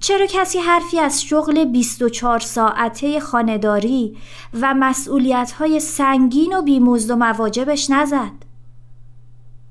چرا 0.00 0.26
کسی 0.26 0.58
حرفی 0.58 0.98
از 0.98 1.22
شغل 1.22 1.64
24 1.64 2.38
ساعته 2.40 3.20
خانداری 3.20 4.16
و 4.60 4.74
مسئولیت 4.74 5.52
های 5.52 5.80
سنگین 5.80 6.56
و 6.56 6.62
بیمزد 6.62 7.10
و 7.10 7.16
مواجبش 7.16 7.90
نزد؟ 7.90 8.32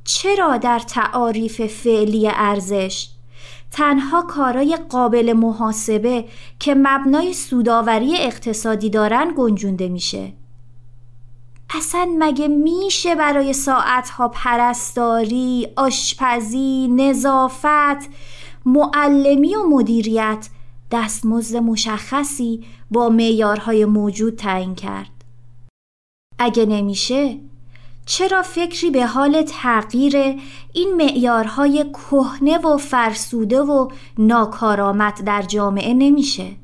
چرا 0.04 0.58
در 0.58 0.80
تعاریف 0.80 1.62
فعلی 1.62 2.30
ارزش 2.34 3.10
تنها 3.72 4.22
کارای 4.22 4.78
قابل 4.90 5.34
محاسبه 5.34 6.26
که 6.60 6.76
مبنای 6.76 7.34
سوداوری 7.34 8.18
اقتصادی 8.18 8.90
دارن 8.90 9.34
گنجونده 9.38 9.90
میشه 9.90 10.34
اصلا 11.74 12.16
مگه 12.20 12.48
میشه 12.48 13.16
برای 13.16 13.54
ساعتها 13.54 14.28
پرستاری، 14.28 15.68
آشپزی، 15.76 16.88
نظافت، 16.88 18.10
معلمی 18.66 19.56
و 19.56 19.64
مدیریت 19.70 20.50
دستمزد 20.92 21.58
مشخصی 21.58 22.66
با 22.92 23.10
معیارهای 23.10 23.86
موجود 23.86 24.36
تعیین 24.36 24.76
کرد؟ 24.76 25.10
اگه 26.40 26.66
نمیشه 26.66 27.38
چرا 28.06 28.42
فکری 28.42 28.90
به 28.90 29.06
حال 29.06 29.42
تغییر 29.42 30.16
این 30.74 30.96
معیارهای 30.98 31.86
کهنه 31.94 32.58
و 32.58 32.78
فرسوده 32.78 33.62
و 33.62 33.90
ناکارآمد 34.18 35.24
در 35.24 35.42
جامعه 35.42 35.94
نمیشه؟ 35.94 36.56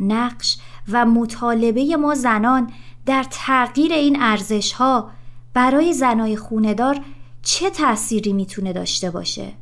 نقش 0.00 0.58
و 0.92 1.04
مطالبه 1.04 1.96
ما 1.96 2.14
زنان 2.14 2.72
در 3.06 3.26
تغییر 3.30 3.92
این 3.92 4.22
ارزش 4.22 4.72
ها 4.72 5.10
برای 5.54 5.92
زنای 5.92 6.36
خوندار 6.36 7.00
چه 7.42 7.70
تأثیری 7.70 8.32
می‌تونه 8.32 8.72
داشته 8.72 9.10
باشه؟ 9.10 9.52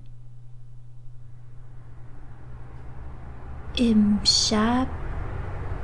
امشب 3.78 4.86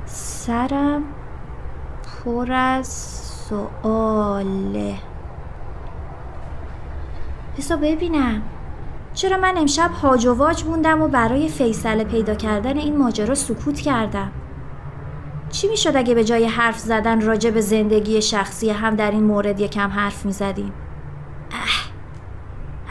سرم 0.07 1.03
پر 2.25 2.53
از 2.53 2.89
سواله. 3.49 4.99
بسا 7.59 7.77
ببینم. 7.77 8.43
چرا 9.15 9.37
من 9.37 9.55
امشب 9.57 9.91
هاج 9.91 10.27
و 10.27 10.35
موندم 10.67 11.03
و 11.03 11.09
برای 11.09 11.49
فیصله 11.49 12.05
پیدا 12.05 12.35
کردن 12.35 12.79
این 12.79 12.97
ماجرا 12.97 13.35
سکوت 13.35 13.81
کردم؟ 13.81 14.33
چی 15.55 15.69
می‌شد 15.69 15.97
اگه 15.97 16.15
به 16.15 16.25
جای 16.25 16.47
حرف 16.47 16.79
زدن 16.79 17.21
راجع 17.21 17.51
به 17.51 17.61
زندگی 17.61 18.23
شخصی 18.23 18.71
هم 18.71 18.97
در 18.97 19.11
این 19.11 19.25
مورد 19.25 19.61
یکم 19.61 19.91
حرف 19.91 20.27
می‌زدیم؟ 20.27 20.73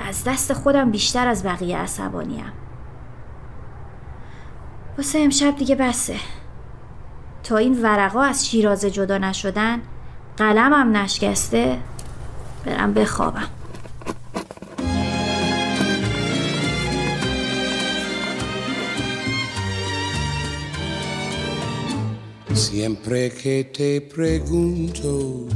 از 0.07 0.23
دست 0.23 0.53
خودم 0.53 0.91
بیشتر 0.91 1.27
از 1.27 1.43
بقیه 1.45 1.77
عصبانیم. 1.77 2.51
واسه 4.97 5.19
امشب 5.19 5.55
دیگه 5.55 5.75
بسه. 5.75 6.15
تا 7.43 7.57
این 7.57 7.81
ورقا 7.81 8.21
از 8.21 8.49
شیرازه 8.49 8.91
جدا 8.91 9.17
نشدن 9.17 9.81
قلمم 10.37 10.97
نشکسته 10.97 11.77
برم 12.65 12.93
بخوابم. 12.93 13.47
Siempre 22.55 23.31
que 23.31 23.63
te 23.63 23.99
pregunto 24.01 25.47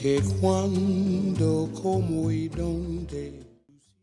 que 0.00 0.20
cuando, 0.40 1.70
como 1.82 2.30
y 2.30 2.48
donde. 2.48 3.44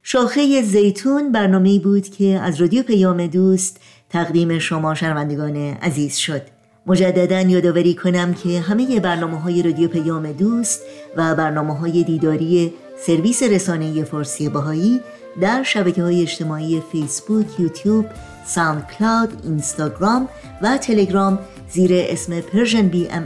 شاخه 0.03 0.61
زیتون 0.61 1.31
برنامه 1.31 1.79
بود 1.79 2.07
که 2.07 2.25
از 2.25 2.61
رادیو 2.61 2.83
پیام 2.83 3.27
دوست 3.27 3.79
تقدیم 4.09 4.59
شما 4.59 4.95
شنوندگان 4.95 5.55
عزیز 5.57 6.15
شد 6.15 6.41
مجددا 6.85 7.41
یادآوری 7.41 7.95
کنم 7.95 8.33
که 8.33 8.59
همه 8.59 8.99
برنامه 8.99 9.39
های 9.39 9.63
رادیو 9.63 9.87
پیام 9.87 10.31
دوست 10.31 10.81
و 11.15 11.35
برنامه 11.35 11.77
های 11.77 12.03
دیداری 12.03 12.73
سرویس 13.05 13.43
رسانه 13.43 14.03
فارسی 14.03 14.49
بهایی 14.49 15.01
در 15.41 15.63
شبکه 15.63 16.03
های 16.03 16.21
اجتماعی 16.21 16.81
فیسبوک، 16.91 17.59
یوتیوب، 17.59 18.05
ساوند 18.45 18.87
کلاود، 18.87 19.41
اینستاگرام 19.43 20.29
و 20.61 20.77
تلگرام 20.77 21.39
زیر 21.73 21.91
اسم 21.93 22.41
Persian 22.41 22.87
BMS 22.87 23.25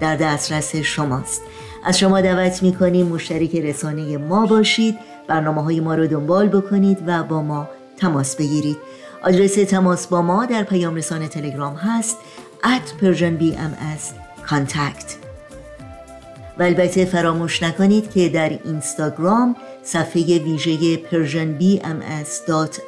در 0.00 0.16
دسترس 0.16 0.76
شماست. 0.76 1.42
از 1.84 1.98
شما 1.98 2.20
دعوت 2.20 2.62
می 2.62 2.74
کنیم 2.74 3.06
مشترک 3.06 3.56
رسانه 3.56 4.16
ما 4.16 4.46
باشید 4.46 4.98
برنامه 5.28 5.62
های 5.62 5.80
ما 5.80 5.94
رو 5.94 6.06
دنبال 6.06 6.48
بکنید 6.48 6.98
و 7.06 7.22
با 7.22 7.42
ما 7.42 7.68
تماس 7.96 8.36
بگیرید. 8.36 8.76
آدرس 9.22 9.54
تماس 9.54 10.06
با 10.06 10.22
ما 10.22 10.46
در 10.46 10.62
پیام 10.62 10.94
رسانه 10.94 11.28
تلگرام 11.28 11.74
هست 11.74 12.16
at 12.64 13.02
persianbms 13.02 14.04
contact. 14.50 15.28
و 16.58 16.62
البته 16.62 17.04
فراموش 17.04 17.62
نکنید 17.62 18.10
که 18.10 18.28
در 18.28 18.58
اینستاگرام 18.64 19.56
صفحه 19.82 20.38
ویژه 20.38 20.96
پرژن 20.96 21.58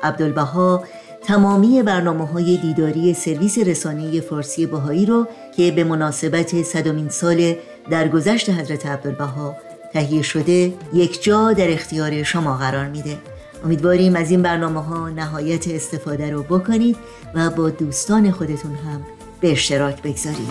عبدالبها 0.02 0.84
تمامی 1.22 1.82
برنامه 1.82 2.26
های 2.26 2.56
دیداری 2.56 3.14
سرویس 3.14 3.58
رسانه 3.58 4.20
فارسی 4.20 4.66
باهایی 4.66 5.06
رو 5.06 5.26
که 5.56 5.70
به 5.70 5.84
مناسبت 5.84 6.62
صدامین 6.62 7.08
سال 7.08 7.54
درگذشت 7.90 8.50
حضرت 8.50 8.86
عبدالبها 8.86 9.56
تهیه 9.92 10.22
شده 10.22 10.72
یک 10.92 11.22
جا 11.22 11.52
در 11.52 11.72
اختیار 11.72 12.22
شما 12.22 12.56
قرار 12.56 12.88
میده. 12.88 13.18
امیدواریم 13.64 14.16
از 14.16 14.30
این 14.30 14.42
برنامه 14.42 14.82
ها 14.82 15.08
نهایت 15.08 15.68
استفاده 15.68 16.30
رو 16.30 16.42
بکنید 16.42 16.96
و 17.34 17.50
با 17.50 17.70
دوستان 17.70 18.30
خودتون 18.30 18.74
هم 18.74 19.02
به 19.40 19.52
اشتراک 19.52 20.02
بگذارید. 20.02 20.50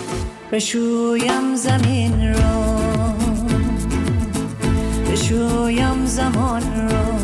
بشویم 0.52 1.56
زمین 1.56 2.34
را 2.34 2.70
بشویم 5.12 6.06
زمان 6.06 6.62
را 6.62 7.19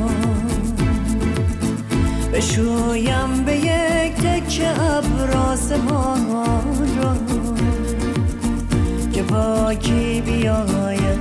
بشویم 2.36 3.44
به 3.46 3.58
یک 3.58 4.14
تکه 4.16 4.82
ابراز 4.82 5.72
ما 5.72 6.18
را 7.02 7.16
که 9.14 9.24
پاکی 9.24 10.22
بیایم 10.22 11.20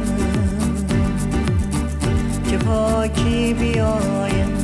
که 2.50 2.56
پاکی 2.56 3.54
بیایم 3.54 4.54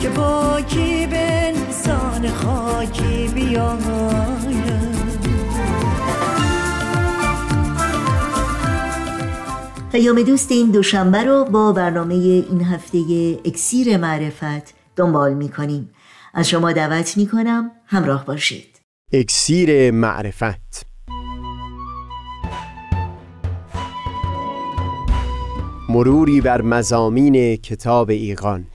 که 0.00 0.08
پاکی 0.08 1.06
به 1.06 1.48
انسان 1.48 2.28
خاکی 2.28 3.28
بیایم. 3.34 4.95
پیام 9.96 10.22
دوست 10.22 10.52
این 10.52 10.70
دوشنبه 10.70 11.24
رو 11.24 11.44
با 11.44 11.72
برنامه 11.72 12.14
این 12.14 12.62
هفته 12.62 12.98
اکسیر 13.44 13.96
معرفت 13.96 14.74
دنبال 14.96 15.34
می 15.34 15.48
کنیم 15.48 15.90
از 16.34 16.48
شما 16.48 16.72
دعوت 16.72 17.16
می 17.16 17.26
کنم 17.26 17.70
همراه 17.86 18.24
باشید. 18.24 18.80
اکسیر 19.12 19.90
معرفت. 19.90 20.86
مروری 25.88 26.40
بر 26.40 26.62
مزامین 26.62 27.56
کتاب 27.56 28.10
ایقان 28.10 28.66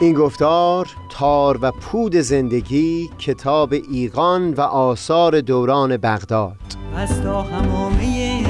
این 0.00 0.14
گفتار 0.14 0.88
تار 1.10 1.58
و 1.62 1.70
پود 1.70 2.16
زندگی 2.16 3.10
کتاب 3.18 3.74
ایقان 3.92 4.54
و 4.54 4.60
آثار 4.60 5.40
دوران 5.40 5.96
بغداد. 5.96 6.56
از 6.96 7.22
تا 7.22 7.42
همامه 7.42 8.29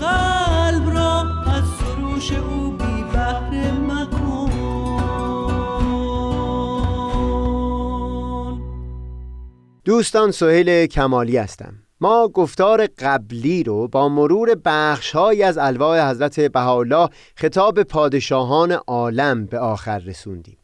قلب 0.00 0.90
را 0.96 1.20
از 1.46 1.64
سروش 1.64 2.32
او 2.32 2.70
بی 2.70 3.02
مکن. 3.88 4.50
دوستان 9.84 10.30
سهیل 10.30 10.86
کمالی 10.86 11.36
هستم. 11.36 11.74
ما 12.00 12.28
گفتار 12.28 12.86
قبلی 12.86 13.62
رو 13.62 13.88
با 13.88 14.08
مرور 14.08 14.54
بخشهایی 14.64 15.42
از 15.42 15.58
الواح 15.58 16.10
حضرت 16.10 16.40
بهاءالله 16.40 17.08
خطاب 17.36 17.82
پادشاهان 17.82 18.72
عالم 18.72 19.46
به 19.46 19.58
آخر 19.58 19.98
رسوندیم. 19.98 20.59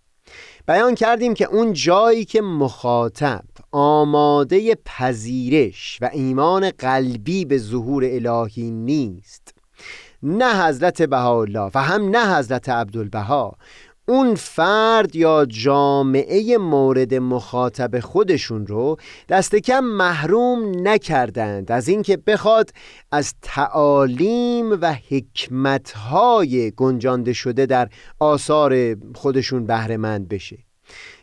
بیان 0.66 0.94
کردیم 0.94 1.34
که 1.34 1.44
اون 1.44 1.72
جایی 1.72 2.24
که 2.24 2.40
مخاطب 2.42 3.44
آماده 3.72 4.74
پذیرش 4.84 5.98
و 6.02 6.10
ایمان 6.12 6.70
قلبی 6.70 7.44
به 7.44 7.58
ظهور 7.58 8.04
الهی 8.04 8.70
نیست 8.70 9.54
نه 10.22 10.66
حضرت 10.66 11.02
بهاءالله 11.02 11.70
و 11.74 11.82
هم 11.82 12.08
نه 12.08 12.36
حضرت 12.36 12.68
عبدالبها 12.68 13.56
اون 14.08 14.34
فرد 14.34 15.16
یا 15.16 15.46
جامعه 15.48 16.58
مورد 16.58 17.14
مخاطب 17.14 18.00
خودشون 18.00 18.66
رو 18.66 18.96
دست 19.28 19.56
کم 19.56 19.80
محروم 19.80 20.88
نکردند. 20.88 21.72
از 21.72 21.88
اینکه 21.88 22.16
بخواد 22.16 22.70
از 23.12 23.34
تعالیم 23.42 24.70
و 24.80 24.94
حکمتهای 25.08 26.70
گنجانده 26.70 27.32
شده 27.32 27.66
در 27.66 27.88
آثار 28.18 28.96
خودشون 29.14 29.66
بهرهمند 29.66 30.28
بشه. 30.28 30.58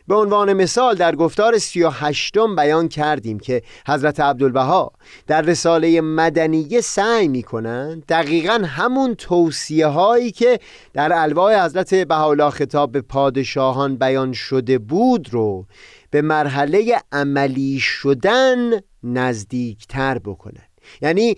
به 0.08 0.14
عنوان 0.14 0.52
مثال 0.52 0.94
در 0.94 1.16
گفتار 1.16 1.58
سی 1.58 1.84
هشتم 1.92 2.56
بیان 2.56 2.88
کردیم 2.88 3.38
که 3.38 3.62
حضرت 3.86 4.20
عبدالبها 4.20 4.92
در 5.26 5.42
رساله 5.42 6.00
مدنیه 6.00 6.80
سعی 6.80 7.28
می 7.28 7.42
کنند 7.42 8.06
دقیقا 8.06 8.62
همون 8.66 9.14
توصیه 9.14 9.86
هایی 9.86 10.32
که 10.32 10.58
در 10.92 11.12
الواح 11.12 11.64
حضرت 11.64 11.94
بهاءالله 11.94 12.50
خطاب 12.50 12.92
به 12.92 13.00
پادشاهان 13.00 13.96
بیان 13.96 14.32
شده 14.32 14.78
بود 14.78 15.34
رو 15.34 15.66
به 16.10 16.22
مرحله 16.22 17.02
عملی 17.12 17.78
شدن 17.80 18.70
نزدیکتر 19.02 20.18
بکنند. 20.18 20.68
یعنی 21.02 21.36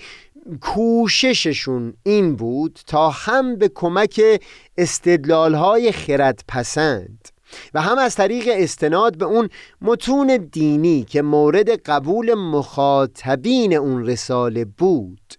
کوشششون 0.61 1.95
این 2.03 2.37
بود 2.37 2.81
تا 2.87 3.11
هم 3.11 3.57
به 3.57 3.71
کمک 3.75 4.41
استدلال 4.79 5.55
های 5.55 5.93
خرد 5.93 6.45
پسند 6.49 7.36
و 7.75 7.81
هم 7.81 7.99
از 7.99 8.15
طریق 8.15 8.49
استناد 8.51 9.19
به 9.19 9.25
اون 9.25 9.49
متون 9.83 10.49
دینی 10.53 11.05
که 11.05 11.23
مورد 11.23 11.71
قبول 11.71 12.35
مخاطبین 12.35 13.77
اون 13.77 14.07
رساله 14.07 14.65
بود 14.65 15.35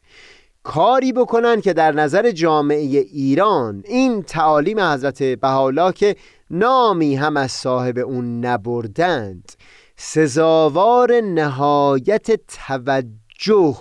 کاری 0.64 1.14
بکنن 1.14 1.62
که 1.62 1.74
در 1.74 1.92
نظر 1.92 2.32
جامعه 2.32 3.00
ایران 3.00 3.84
این 3.86 4.24
تعالیم 4.24 4.80
حضرت 4.80 5.24
بهاءالله 5.24 5.92
که 5.92 6.16
نامی 6.52 7.16
هم 7.16 7.38
از 7.38 7.52
صاحب 7.52 7.98
اون 7.98 8.46
نبردند 8.46 9.52
سزاوار 9.96 11.22
نهایت 11.22 12.32
توجه 12.48 13.78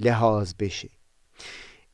لحاظ 0.00 0.52
بشه. 0.58 0.97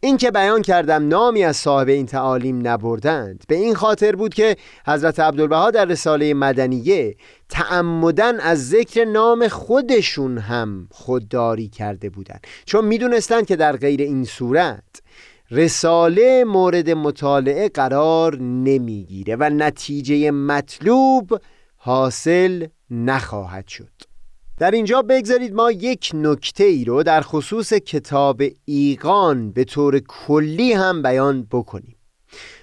این 0.04 0.16
که 0.16 0.30
بیان 0.30 0.62
کردم 0.62 1.08
نامی 1.08 1.44
از 1.44 1.56
صاحب 1.56 1.88
این 1.88 2.06
تعالیم 2.06 2.68
نبردند. 2.68 3.44
به 3.48 3.54
این 3.54 3.74
خاطر 3.74 4.16
بود 4.16 4.34
که 4.34 4.56
حضرت 4.86 5.20
عبدالبها 5.20 5.70
در 5.70 5.84
رساله 5.84 6.34
مدنیه 6.34 7.16
تعمدن 7.48 8.40
از 8.40 8.68
ذکر 8.68 9.04
نام 9.04 9.48
خودشون 9.48 10.38
هم 10.38 10.88
خودداری 10.90 11.68
کرده 11.68 12.10
بودند. 12.10 12.46
چون 12.64 12.84
می‌دونستند 12.84 13.46
که 13.46 13.56
در 13.56 13.76
غیر 13.76 14.00
این 14.00 14.24
صورت 14.24 15.02
رساله 15.50 16.44
مورد 16.44 16.90
مطالعه 16.90 17.68
قرار 17.68 18.36
نمی‌گیره 18.40 19.36
و 19.36 19.50
نتیجه 19.50 20.30
مطلوب 20.30 21.40
حاصل 21.76 22.66
نخواهد 22.90 23.68
شد. 23.68 24.13
در 24.58 24.70
اینجا 24.70 25.02
بگذارید 25.02 25.54
ما 25.54 25.70
یک 25.70 26.10
نکته 26.14 26.64
ای 26.64 26.84
رو 26.84 27.02
در 27.02 27.20
خصوص 27.20 27.72
کتاب 27.72 28.42
ایقان 28.64 29.52
به 29.52 29.64
طور 29.64 29.98
کلی 29.98 30.72
هم 30.72 31.02
بیان 31.02 31.46
بکنیم. 31.50 31.96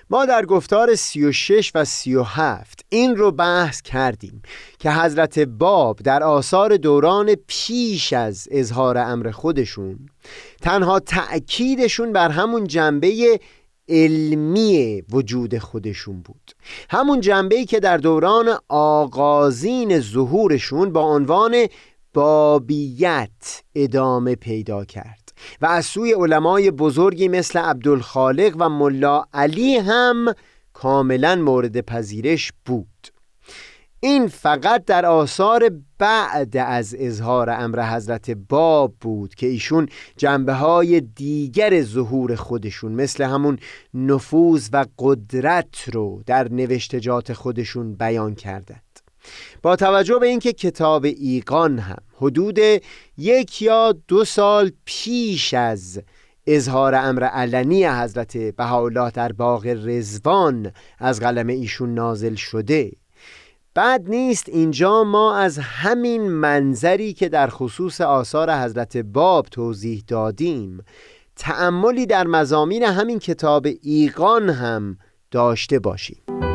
ما 0.09 0.25
در 0.25 0.45
گفتار 0.45 0.95
36 0.95 1.71
و 1.75 1.85
37 1.85 2.85
این 2.89 3.15
رو 3.15 3.31
بحث 3.31 3.81
کردیم 3.81 4.41
که 4.79 4.91
حضرت 4.91 5.39
باب 5.39 5.99
در 5.99 6.23
آثار 6.23 6.77
دوران 6.77 7.35
پیش 7.47 8.13
از 8.13 8.47
اظهار 8.51 8.97
امر 8.97 9.31
خودشون 9.31 9.99
تنها 10.61 10.99
تأکیدشون 10.99 12.13
بر 12.13 12.29
همون 12.29 12.67
جنبه 12.67 13.39
علمی 13.91 15.03
وجود 15.11 15.57
خودشون 15.57 16.21
بود. 16.21 16.51
همون 16.89 17.21
جنبه 17.21 17.65
که 17.65 17.79
در 17.79 17.97
دوران 17.97 18.57
آغازین 18.69 19.99
ظهورشون 19.99 20.91
با 20.91 21.01
عنوان 21.01 21.67
بابیت 22.13 23.63
ادامه 23.75 24.35
پیدا 24.35 24.85
کرد. 24.85 25.33
و 25.61 25.65
از 25.65 25.85
سوی 25.85 26.13
علمای 26.13 26.71
بزرگی 26.71 27.27
مثل 27.27 27.59
عبدالخالق 27.59 28.55
و 28.59 28.69
ملا 28.69 29.23
علی 29.33 29.75
هم 29.75 30.33
کاملا 30.73 31.35
مورد 31.35 31.81
پذیرش 31.81 32.51
بود. 32.65 32.90
این 34.03 34.27
فقط 34.27 34.85
در 34.85 35.05
آثار 35.05 35.71
بعد 35.97 36.57
از 36.57 36.95
اظهار 36.99 37.49
امر 37.49 37.95
حضرت 37.95 38.31
باب 38.31 38.93
بود 39.01 39.35
که 39.35 39.47
ایشون 39.47 39.89
جنبه 40.17 40.53
های 40.53 41.01
دیگر 41.01 41.81
ظهور 41.81 42.35
خودشون 42.35 42.91
مثل 42.91 43.23
همون 43.23 43.59
نفوذ 43.93 44.69
و 44.73 44.85
قدرت 44.99 45.89
رو 45.93 46.23
در 46.25 46.51
نوشتجات 46.51 47.33
خودشون 47.33 47.95
بیان 47.95 48.35
کردند. 48.35 48.99
با 49.61 49.75
توجه 49.75 50.19
به 50.19 50.27
اینکه 50.27 50.53
کتاب 50.53 51.05
ایقان 51.05 51.79
هم 51.79 52.01
حدود 52.15 52.59
یک 53.17 53.61
یا 53.61 53.95
دو 54.07 54.25
سال 54.25 54.71
پیش 54.85 55.53
از 55.53 56.01
اظهار 56.47 56.95
امر 56.95 57.23
علنی 57.23 57.85
حضرت 57.85 58.37
بهاءالله 58.37 59.11
در 59.11 59.31
باغ 59.31 59.65
رزوان 59.65 60.71
از 60.99 61.19
قلم 61.19 61.47
ایشون 61.47 61.93
نازل 61.93 62.35
شده 62.35 62.91
بعد 63.73 64.09
نیست 64.09 64.49
اینجا 64.49 65.03
ما 65.03 65.35
از 65.35 65.57
همین 65.57 66.29
منظری 66.29 67.13
که 67.13 67.29
در 67.29 67.47
خصوص 67.47 68.01
آثار 68.01 68.53
حضرت 68.53 68.97
باب 68.97 69.45
توضیح 69.45 70.03
دادیم. 70.07 70.83
تأملی 71.35 72.05
در 72.05 72.27
مزامین 72.27 72.83
همین 72.83 73.19
کتاب 73.19 73.67
ایقان 73.81 74.49
هم 74.49 74.97
داشته 75.31 75.79
باشیم. 75.79 76.50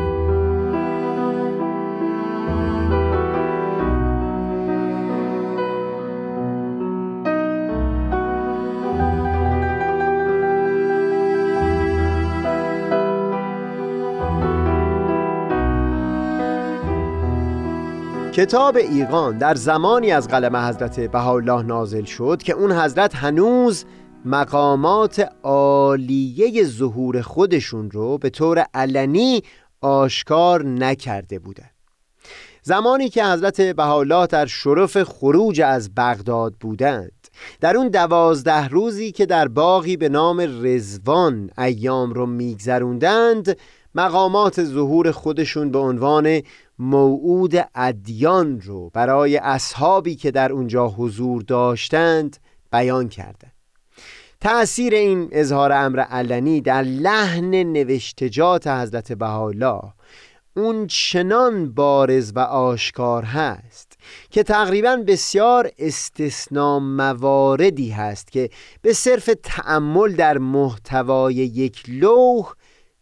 کتاب 18.37 18.75
ایقان 18.75 19.37
در 19.37 19.55
زمانی 19.55 20.11
از 20.11 20.27
قلم 20.27 20.55
حضرت 20.55 20.99
بهاءالله 20.99 21.63
نازل 21.63 22.03
شد 22.03 22.41
که 22.43 22.53
اون 22.53 22.71
حضرت 22.71 23.15
هنوز 23.15 23.85
مقامات 24.25 25.29
عالیه 25.43 26.63
ظهور 26.63 27.21
خودشون 27.21 27.91
رو 27.91 28.17
به 28.17 28.29
طور 28.29 28.65
علنی 28.73 29.43
آشکار 29.81 30.65
نکرده 30.65 31.39
بودند 31.39 31.71
زمانی 32.61 33.09
که 33.09 33.25
حضرت 33.25 33.61
بهاءالله 33.61 34.27
در 34.27 34.45
شرف 34.45 35.03
خروج 35.03 35.61
از 35.61 35.95
بغداد 35.95 36.53
بودند 36.59 37.27
در 37.61 37.77
اون 37.77 37.87
دوازده 37.87 38.67
روزی 38.67 39.11
که 39.11 39.25
در 39.25 39.47
باغی 39.47 39.97
به 39.97 40.09
نام 40.09 40.65
رزوان 40.65 41.49
ایام 41.57 42.13
رو 42.13 42.25
میگذروندند 42.25 43.57
مقامات 43.95 44.63
ظهور 44.63 45.11
خودشون 45.11 45.71
به 45.71 45.79
عنوان 45.79 46.41
موعود 46.79 47.53
ادیان 47.75 48.61
رو 48.61 48.89
برای 48.89 49.37
اصحابی 49.37 50.15
که 50.15 50.31
در 50.31 50.51
اونجا 50.51 50.87
حضور 50.87 51.41
داشتند 51.41 52.37
بیان 52.71 53.09
کردند 53.09 53.53
تأثیر 54.41 54.93
این 54.93 55.29
اظهار 55.31 55.71
امر 55.71 55.99
علنی 55.99 56.61
در 56.61 56.81
لحن 56.81 57.63
نوشتجات 57.63 58.67
حضرت 58.67 59.11
بهاءالله 59.11 59.81
اون 60.57 60.87
چنان 60.87 61.73
بارز 61.73 62.31
و 62.35 62.39
آشکار 62.39 63.23
هست 63.23 63.97
که 64.29 64.43
تقریبا 64.43 64.95
بسیار 65.07 65.71
استثنا 65.79 66.79
مواردی 66.79 67.89
هست 67.89 68.31
که 68.31 68.49
به 68.81 68.93
صرف 68.93 69.29
تأمل 69.43 70.15
در 70.15 70.37
محتوای 70.37 71.33
یک 71.33 71.83
لوح 71.87 72.53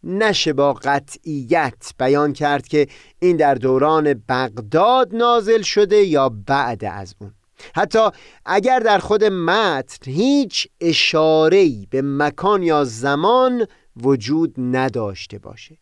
نشه 0.06 0.52
با 0.52 0.72
قطعیت 0.72 1.90
بیان 1.98 2.32
کرد 2.32 2.68
که 2.68 2.86
این 3.18 3.36
در 3.36 3.54
دوران 3.54 4.22
بغداد 4.28 5.14
نازل 5.14 5.62
شده 5.62 5.96
یا 5.96 6.28
بعد 6.28 6.84
از 6.84 7.14
اون. 7.20 7.32
حتی 7.74 8.10
اگر 8.44 8.78
در 8.78 8.98
خود 8.98 9.24
متن 9.24 10.10
هیچ 10.10 10.68
اشاره‌ای 10.80 11.86
به 11.90 12.02
مکان 12.02 12.62
یا 12.62 12.84
زمان 12.84 13.66
وجود 13.96 14.54
نداشته 14.58 15.38
باشه. 15.38 15.78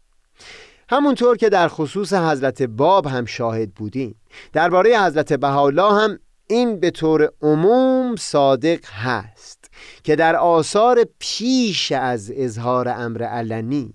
همونطور 0.88 1.36
که 1.36 1.48
در 1.48 1.68
خصوص 1.68 2.12
حضرت 2.12 2.62
باب 2.62 3.06
هم 3.06 3.24
شاهد 3.24 3.74
بودیم. 3.74 4.14
درباره 4.52 5.00
حضرت 5.00 5.32
بهاءالله 5.32 6.02
هم 6.02 6.18
این 6.46 6.80
به 6.80 6.90
طور 6.90 7.30
عموم 7.42 8.16
صادق 8.16 8.86
هست 8.86 9.70
که 10.04 10.16
در 10.16 10.36
آثار 10.36 11.06
پیش 11.18 11.92
از 11.92 12.32
اظهار 12.36 12.88
امر 12.88 13.22
علنی 13.22 13.94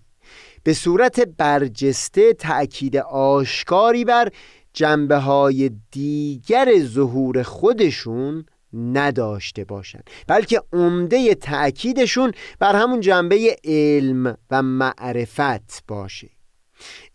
به 0.64 0.74
صورت 0.74 1.20
برجسته 1.20 2.34
تأکید 2.34 2.98
آشکاری 3.12 4.06
بر 4.06 4.30
جنبه 4.74 5.18
های 5.18 5.72
دیگر 5.92 6.74
ظهور 6.80 7.44
خودشون 7.44 8.46
نداشته 8.74 9.64
باشند 9.64 10.10
بلکه 10.28 10.62
عمده 10.74 11.36
تأکیدشون 11.36 12.32
بر 12.60 12.76
همون 12.76 13.00
جنبه 13.00 13.58
علم 13.64 14.38
و 14.52 14.62
معرفت 14.62 15.84
باشه. 15.88 16.30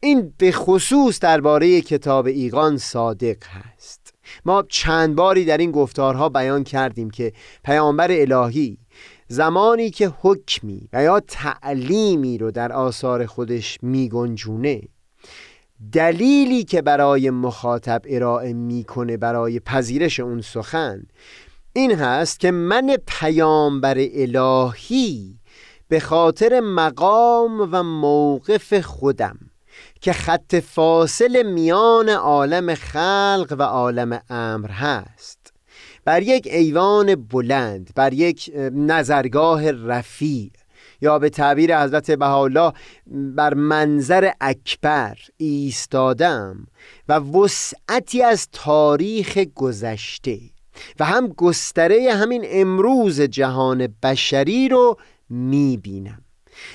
این 0.00 0.35
به 0.38 0.52
خصوص 0.52 1.20
درباره 1.20 1.80
کتاب 1.80 2.26
ایقان 2.26 2.78
صادق 2.78 3.37
هست. 3.44 4.14
ما 4.44 4.64
چند 4.68 5.16
باری 5.16 5.44
در 5.44 5.59
این 5.59 5.70
گفتارها 5.70 6.28
بیان 6.28 6.64
کردیم 6.64 7.11
که 7.11 7.33
پیامبر 7.64 8.09
الهی 8.11 8.78
زمانی 9.28 9.90
که 9.90 10.12
حکمی 10.20 10.88
و 10.92 11.02
یا 11.02 11.20
تعلیمی 11.20 12.38
رو 12.38 12.50
در 12.50 12.72
آثار 12.72 13.26
خودش 13.26 13.78
میگنجونه 13.82 14.82
دلیلی 15.92 16.64
که 16.64 16.82
برای 16.82 17.30
مخاطب 17.30 18.02
ارائه 18.04 18.52
می‌کنه 18.52 19.16
برای 19.16 19.60
پذیرش 19.60 20.20
اون 20.20 20.40
سخن 20.40 21.02
این 21.72 21.92
هست 21.92 22.40
که 22.40 22.50
من 22.50 22.96
پیامبر 23.06 23.96
الهی 23.98 25.38
به 25.88 26.00
خاطر 26.00 26.60
مقام 26.60 27.68
و 27.72 27.82
موقف 27.82 28.80
خودم 28.80 29.38
که 30.00 30.12
خط 30.12 30.54
فاصل 30.54 31.42
میان 31.42 32.08
عالم 32.08 32.74
خلق 32.74 33.56
و 33.58 33.62
عالم 33.62 34.20
امر 34.30 34.70
هست. 34.70 35.43
بر 36.04 36.22
یک 36.22 36.46
ایوان 36.46 37.14
بلند 37.14 37.90
بر 37.94 38.12
یک 38.12 38.50
نظرگاه 38.72 39.70
رفیع. 39.70 40.50
یا 41.00 41.18
به 41.18 41.30
تعبیر 41.30 41.82
حضرت 41.82 42.10
بهاءالله 42.10 42.72
بر 43.06 43.54
منظر 43.54 44.30
اکبر 44.40 45.18
ایستادم 45.36 46.66
و 47.08 47.12
وسعتی 47.12 48.22
از 48.22 48.48
تاریخ 48.52 49.38
گذشته 49.38 50.40
و 51.00 51.04
هم 51.04 51.28
گستره 51.28 52.14
همین 52.14 52.44
امروز 52.48 53.20
جهان 53.20 53.88
بشری 54.02 54.68
رو 54.68 54.98
می‌بینم 55.30 56.22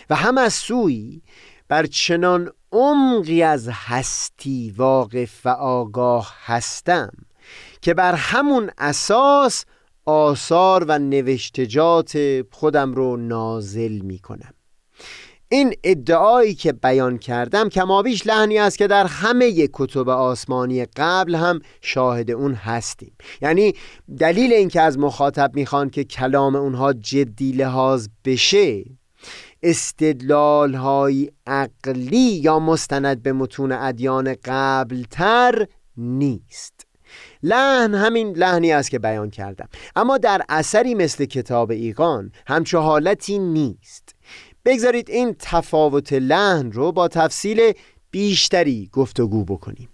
و 0.09 0.15
هم 0.15 0.37
از 0.37 0.53
سوی 0.53 1.21
بر 1.67 1.85
چنان 1.85 2.51
عمقی 2.71 3.43
از 3.43 3.69
هستی 3.71 4.73
واقف 4.77 5.45
و 5.45 5.49
آگاه 5.49 6.35
هستم. 6.45 7.11
که 7.81 7.93
بر 7.93 8.13
همون 8.13 8.69
اساس 8.77 9.65
آثار 10.05 10.85
و 10.87 10.99
نوشتجات 10.99 12.41
خودم 12.51 12.93
رو 12.93 13.17
نازل 13.17 13.99
می 13.99 14.19
کنم 14.19 14.53
این 15.51 15.73
ادعایی 15.83 16.53
که 16.55 16.73
بیان 16.73 17.17
کردم 17.17 17.69
کمابیش 17.69 18.27
لحنی 18.27 18.57
است 18.57 18.77
که 18.77 18.87
در 18.87 19.07
همه 19.07 19.67
کتب 19.73 20.09
آسمانی 20.09 20.85
قبل 20.85 21.35
هم 21.35 21.59
شاهد 21.81 22.31
اون 22.31 22.53
هستیم. 22.53 23.15
یعنی 23.41 23.73
دلیل 24.19 24.53
اینکه 24.53 24.81
از 24.81 24.99
مخاطب 24.99 25.51
می‌خوان 25.53 25.89
که 25.89 26.03
کلام 26.03 26.55
اونها 26.55 26.93
جدی 26.93 27.51
لحاظ 27.51 28.07
بشه 28.25 28.83
استدلال 29.63 30.73
های 30.73 31.31
عقلی 31.47 32.31
یا 32.43 32.59
مستند 32.59 33.23
به 33.23 33.33
متون 33.33 33.71
ادیان 33.71 34.35
قبلتر 34.45 35.67
نیست. 35.97 36.78
لحن 37.43 37.95
همین 37.95 38.36
لحنی 38.36 38.71
است 38.71 38.91
که 38.91 38.99
بیان 38.99 39.30
کردم. 39.30 39.67
اما 39.95 40.17
در 40.17 40.41
اثری 40.49 40.95
مثل 40.95 41.25
کتاب 41.25 41.71
ایقان 41.71 42.32
همچو 42.47 42.80
حالتی 42.80 43.39
نیست. 43.39 44.15
بگذارید 44.65 45.10
این 45.10 45.36
تفاوت 45.39 46.13
لحن 46.13 46.71
رو 46.71 46.91
با 46.91 47.08
تفصیل 47.08 47.73
بیشتری 48.12 48.89
گفتگو 48.93 49.45
بکنیم. 49.45 49.89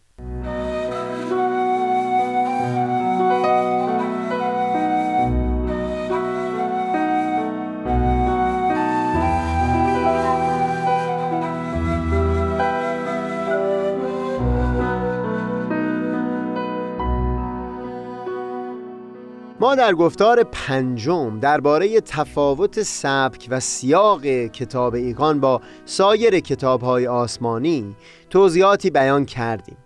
ما 19.65 19.75
در 19.75 19.93
گفتار 19.93 20.43
پنجم 20.43 21.39
درباره 21.39 22.01
تفاوت 22.01 22.83
سبک 22.83 23.47
و 23.49 23.59
سیاق 23.59 24.25
کتاب 24.25 24.93
ایقان 24.93 25.39
با 25.39 25.61
سایر 25.85 26.39
کتابهای 26.39 27.07
آسمانی 27.07 27.95
توضیحاتی 28.29 28.89
بیان 28.89 29.25
کردیم. 29.25 29.77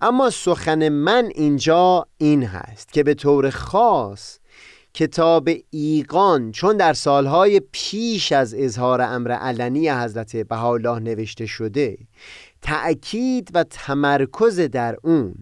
اما 0.00 0.30
سخن 0.30 0.88
من 0.88 1.30
اینجا 1.34 2.06
این 2.18 2.42
هست 2.42 2.92
که 2.92 3.02
به 3.02 3.14
طور 3.14 3.50
خاص 3.50 4.38
کتاب 4.94 5.48
ایقان 5.70 6.52
چون 6.52 6.76
در 6.76 6.92
سالهای 6.92 7.60
پیش 7.72 8.32
از 8.32 8.54
اظهار 8.58 9.00
امر 9.00 9.32
علنی 9.32 9.90
حضرت 9.90 10.36
بهاءالله 10.36 10.98
نوشته 10.98 11.46
شده 11.46 11.98
تأکید 12.62 13.50
و 13.54 13.64
تمرکز 13.64 14.60
در 14.60 14.96
اون 15.02 15.34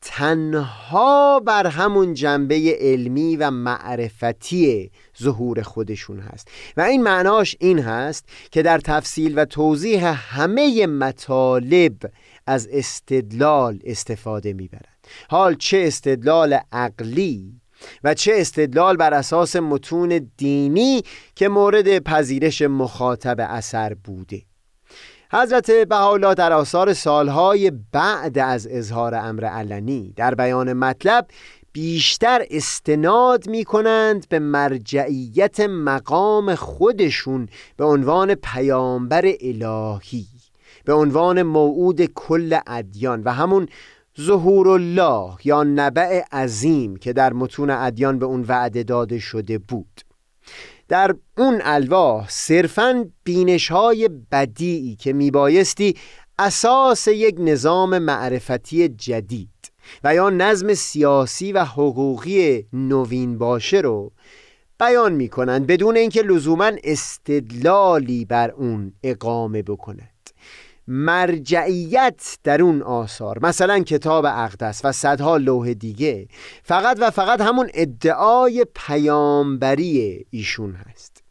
تنها 0.00 1.40
بر 1.40 1.66
همون 1.66 2.14
جنبه 2.14 2.76
علمی 2.80 3.36
و 3.36 3.50
معرفتی 3.50 4.90
ظهور 5.22 5.62
خودشون 5.62 6.20
هست. 6.20 6.48
و 6.76 6.80
این 6.80 7.02
معناش 7.02 7.56
این 7.60 7.78
هست 7.78 8.24
که 8.50 8.62
در 8.62 8.78
تفصیل 8.78 9.38
و 9.38 9.44
توضیح 9.44 10.04
همه 10.36 10.86
مطالب 10.86 11.96
از 12.46 12.68
استدلال 12.72 13.78
استفاده 13.84 14.52
می‌برند. 14.52 14.98
حال 15.30 15.54
چه 15.54 15.84
استدلال 15.86 16.58
عقلی 16.72 17.60
و 18.04 18.14
چه 18.14 18.32
استدلال 18.36 18.96
بر 18.96 19.14
اساس 19.14 19.56
متون 19.56 20.30
دینی 20.36 21.02
که 21.34 21.48
مورد 21.48 21.98
پذیرش 21.98 22.62
مخاطب 22.62 23.36
اثر 23.40 23.94
بوده. 23.94 24.42
حضرت 25.32 25.70
بهاءالله 25.70 26.34
در 26.34 26.52
آثار 26.52 26.92
سالهای 26.92 27.72
بعد 27.92 28.38
از 28.38 28.68
اظهار 28.70 29.14
امر 29.14 29.44
علنی 29.44 30.12
در 30.16 30.34
بیان 30.34 30.72
مطلب 30.72 31.26
بیشتر 31.72 32.44
استناد 32.50 33.48
می 33.48 33.64
کنند 33.64 34.28
به 34.28 34.38
مرجعیت 34.38 35.60
مقام 35.60 36.54
خودشون 36.54 37.48
به 37.76 37.84
عنوان 37.84 38.34
پیامبر 38.34 39.22
الهی 39.40 40.26
به 40.84 40.92
عنوان 40.92 41.42
موعود 41.42 42.04
کل 42.04 42.58
ادیان 42.66 43.22
و 43.22 43.32
همون 43.32 43.68
ظهور 44.20 44.68
الله 44.68 45.36
یا 45.44 45.62
نبع 45.62 46.22
عظیم 46.32 46.96
که 46.96 47.12
در 47.12 47.32
متون 47.32 47.70
ادیان 47.70 48.18
به 48.18 48.26
اون 48.26 48.44
وعده 48.48 48.82
داده 48.82 49.18
شده 49.18 49.58
بود. 49.58 50.07
در 50.88 51.14
اون 51.38 51.60
الواح 51.64 52.26
صرفا 52.28 53.10
بینش 53.24 53.70
های 53.70 54.08
بدیعی 54.08 54.96
که 54.96 55.12
میبایستی 55.12 55.96
اساس 56.38 57.08
یک 57.08 57.36
نظام 57.38 57.98
معرفتی 57.98 58.88
جدید 58.88 59.72
و 60.04 60.14
یا 60.14 60.30
نظم 60.30 60.74
سیاسی 60.74 61.52
و 61.52 61.64
حقوقی 61.64 62.66
نوین 62.72 63.38
باشه 63.38 63.76
رو 63.76 64.12
بیان 64.80 65.12
می‌کنند 65.12 65.66
بدون 65.66 65.96
اینکه 65.96 66.22
لزوما 66.22 66.72
استدلالی 66.84 68.24
بر 68.24 68.50
اون 68.50 68.92
اقامه 69.02 69.62
بکنه. 69.62 70.10
مرجعیت 70.88 72.38
در 72.44 72.62
اون 72.62 72.82
آثار. 72.82 73.38
مثلا 73.42 73.78
کتاب 73.78 74.24
اقدس 74.24 74.80
و 74.84 74.92
صدها 74.92 75.36
لوح 75.36 75.72
دیگه. 75.72 76.28
فقط 76.62 76.98
و 77.00 77.10
فقط 77.10 77.40
همون 77.40 77.70
ادعای 77.74 78.66
پیامبری 78.74 80.26
ایشون 80.30 80.72
هست. 80.72 81.22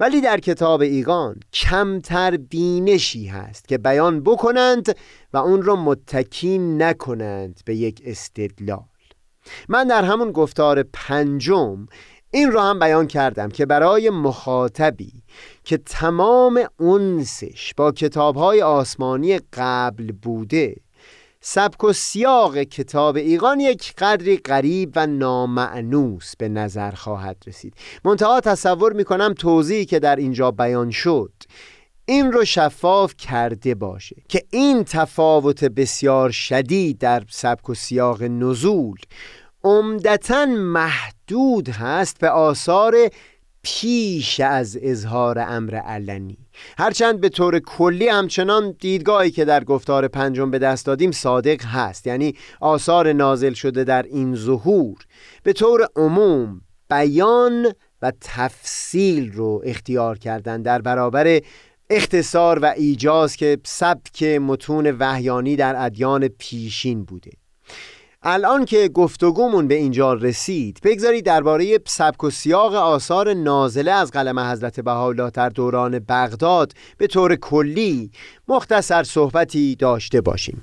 ولی 0.00 0.20
در 0.20 0.40
کتاب 0.40 0.80
ایگان 0.80 1.40
کمتر 1.52 2.36
بینشی 2.36 3.26
هست 3.26 3.68
که 3.68 3.78
بیان 3.78 4.20
بکنند 4.20 4.96
و 5.32 5.36
اون 5.36 5.62
رو 5.62 5.76
متکی 5.76 6.58
نکنند 6.58 7.60
به 7.64 7.76
یک 7.76 8.02
استدلال. 8.04 8.84
من 9.68 9.86
در 9.86 10.04
همون 10.04 10.32
گفتار 10.32 10.82
پنجم 10.82 11.86
این 12.30 12.52
را 12.52 12.62
هم 12.62 12.78
بیان 12.78 13.06
کردم 13.06 13.48
که 13.48 13.66
برای 13.66 14.10
مخاطبی 14.10 15.12
که 15.64 15.76
تمام 15.76 16.64
اونسش 16.78 17.74
با 17.76 17.92
کتابهای 17.92 18.62
آسمانی 18.62 19.38
قبل 19.52 20.12
بوده. 20.12 20.76
سبک 21.40 21.84
و 21.84 21.92
سیاق 21.92 22.58
کتاب 22.58 23.16
ایقان 23.16 23.60
یک 23.60 23.94
قدری 23.98 24.36
غریب 24.36 24.92
و 24.96 25.06
نامعنوس 25.06 26.36
به 26.36 26.48
نظر 26.48 26.90
خواهد 26.90 27.36
رسید. 27.46 27.74
منتها 28.04 28.40
تصور 28.40 28.92
می‌کنم 28.92 29.34
توضیحی 29.38 29.84
که 29.84 29.98
در 29.98 30.16
اینجا 30.16 30.50
بیان 30.50 30.90
شد 30.90 31.32
این 32.06 32.32
رو 32.32 32.44
شفاف 32.44 33.14
کرده 33.16 33.74
باشه 33.74 34.16
که 34.28 34.42
این 34.50 34.84
تفاوت 34.84 35.64
بسیار 35.64 36.30
شدید 36.30 36.98
در 36.98 37.22
سبک 37.30 37.70
و 37.70 37.74
سیاق 37.74 38.22
نزول 38.22 38.98
عمدتا 39.64 40.46
محدود 40.46 41.68
هست 41.68 42.18
به 42.18 42.30
آثار 42.30 42.94
پیش 43.64 44.40
از 44.40 44.78
اظهار 44.82 45.38
امر 45.38 45.74
علنی. 45.74 46.38
هرچند 46.78 47.20
به 47.20 47.28
طور 47.28 47.58
کلی 47.58 48.08
همچنان 48.08 48.76
دیدگاهی 48.80 49.30
که 49.30 49.44
در 49.44 49.64
گفتار 49.64 50.08
پنجم 50.08 50.50
به 50.50 50.58
دست 50.58 50.86
دادیم 50.86 51.12
صادق 51.12 51.62
هست 51.64 52.06
یعنی 52.06 52.34
آثار 52.60 53.12
نازل 53.12 53.52
شده 53.52 53.84
در 53.84 54.02
این 54.02 54.36
ظهور. 54.36 54.98
به 55.42 55.52
طور 55.52 55.88
عموم 55.96 56.60
بیان 56.90 57.72
و 58.02 58.12
تفصیل 58.20 59.32
رو 59.32 59.62
اختیار 59.64 60.18
کردن 60.18 60.62
در 60.62 60.82
برابر 60.82 61.40
اختصار 61.90 62.58
و 62.58 62.64
ایجاز 62.76 63.36
که 63.36 63.58
سبک 63.64 64.22
متون 64.22 64.96
وحیانی 64.98 65.56
در 65.56 65.74
ادیان 65.84 66.28
پیشین 66.28 67.04
بوده. 67.04 67.30
الان 68.26 68.64
که 68.64 68.88
گفتگومون 68.88 69.68
به 69.68 69.74
اینجا 69.74 70.14
رسید 70.14 70.80
بگذارید 70.82 71.24
درباره 71.24 71.78
سبک 71.86 72.24
و 72.24 72.30
سیاق 72.30 72.74
آثار 72.74 73.34
نازله 73.34 73.90
از 73.90 74.10
قلم 74.10 74.38
حضرت 74.38 74.80
بهاءالله 74.80 75.30
در 75.30 75.48
دوران 75.48 75.98
بغداد 75.98 76.72
به 76.98 77.06
طور 77.06 77.36
کلی 77.36 78.10
مختصر 78.48 79.02
صحبتی 79.02 79.76
داشته 79.76 80.20
باشیم. 80.20 80.62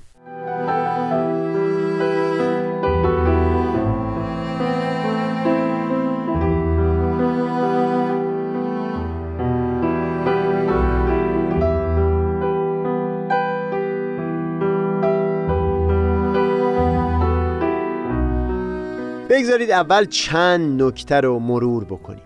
بگذارید 19.42 19.72
اول 19.72 20.06
چند 20.06 20.84
نکته 20.84 21.16
رو 21.16 21.40
مرور 21.40 21.86
بکنیم. 21.86 22.24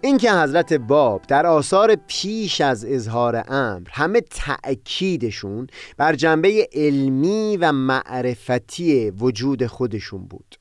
اینکه 0.00 0.32
حضرت 0.32 0.72
باب 0.72 1.22
در 1.28 1.46
آثار 1.46 1.96
پیش 2.06 2.60
از 2.60 2.84
اظهار 2.84 3.44
امر 3.48 3.88
همه 3.90 4.20
تأکیدشون 4.20 5.66
بر 5.96 6.14
جنبه 6.14 6.68
علمی 6.72 7.58
و 7.60 7.72
معرفتی 7.72 9.10
وجود 9.10 9.66
خودشون 9.66 10.26
بود. 10.26 10.57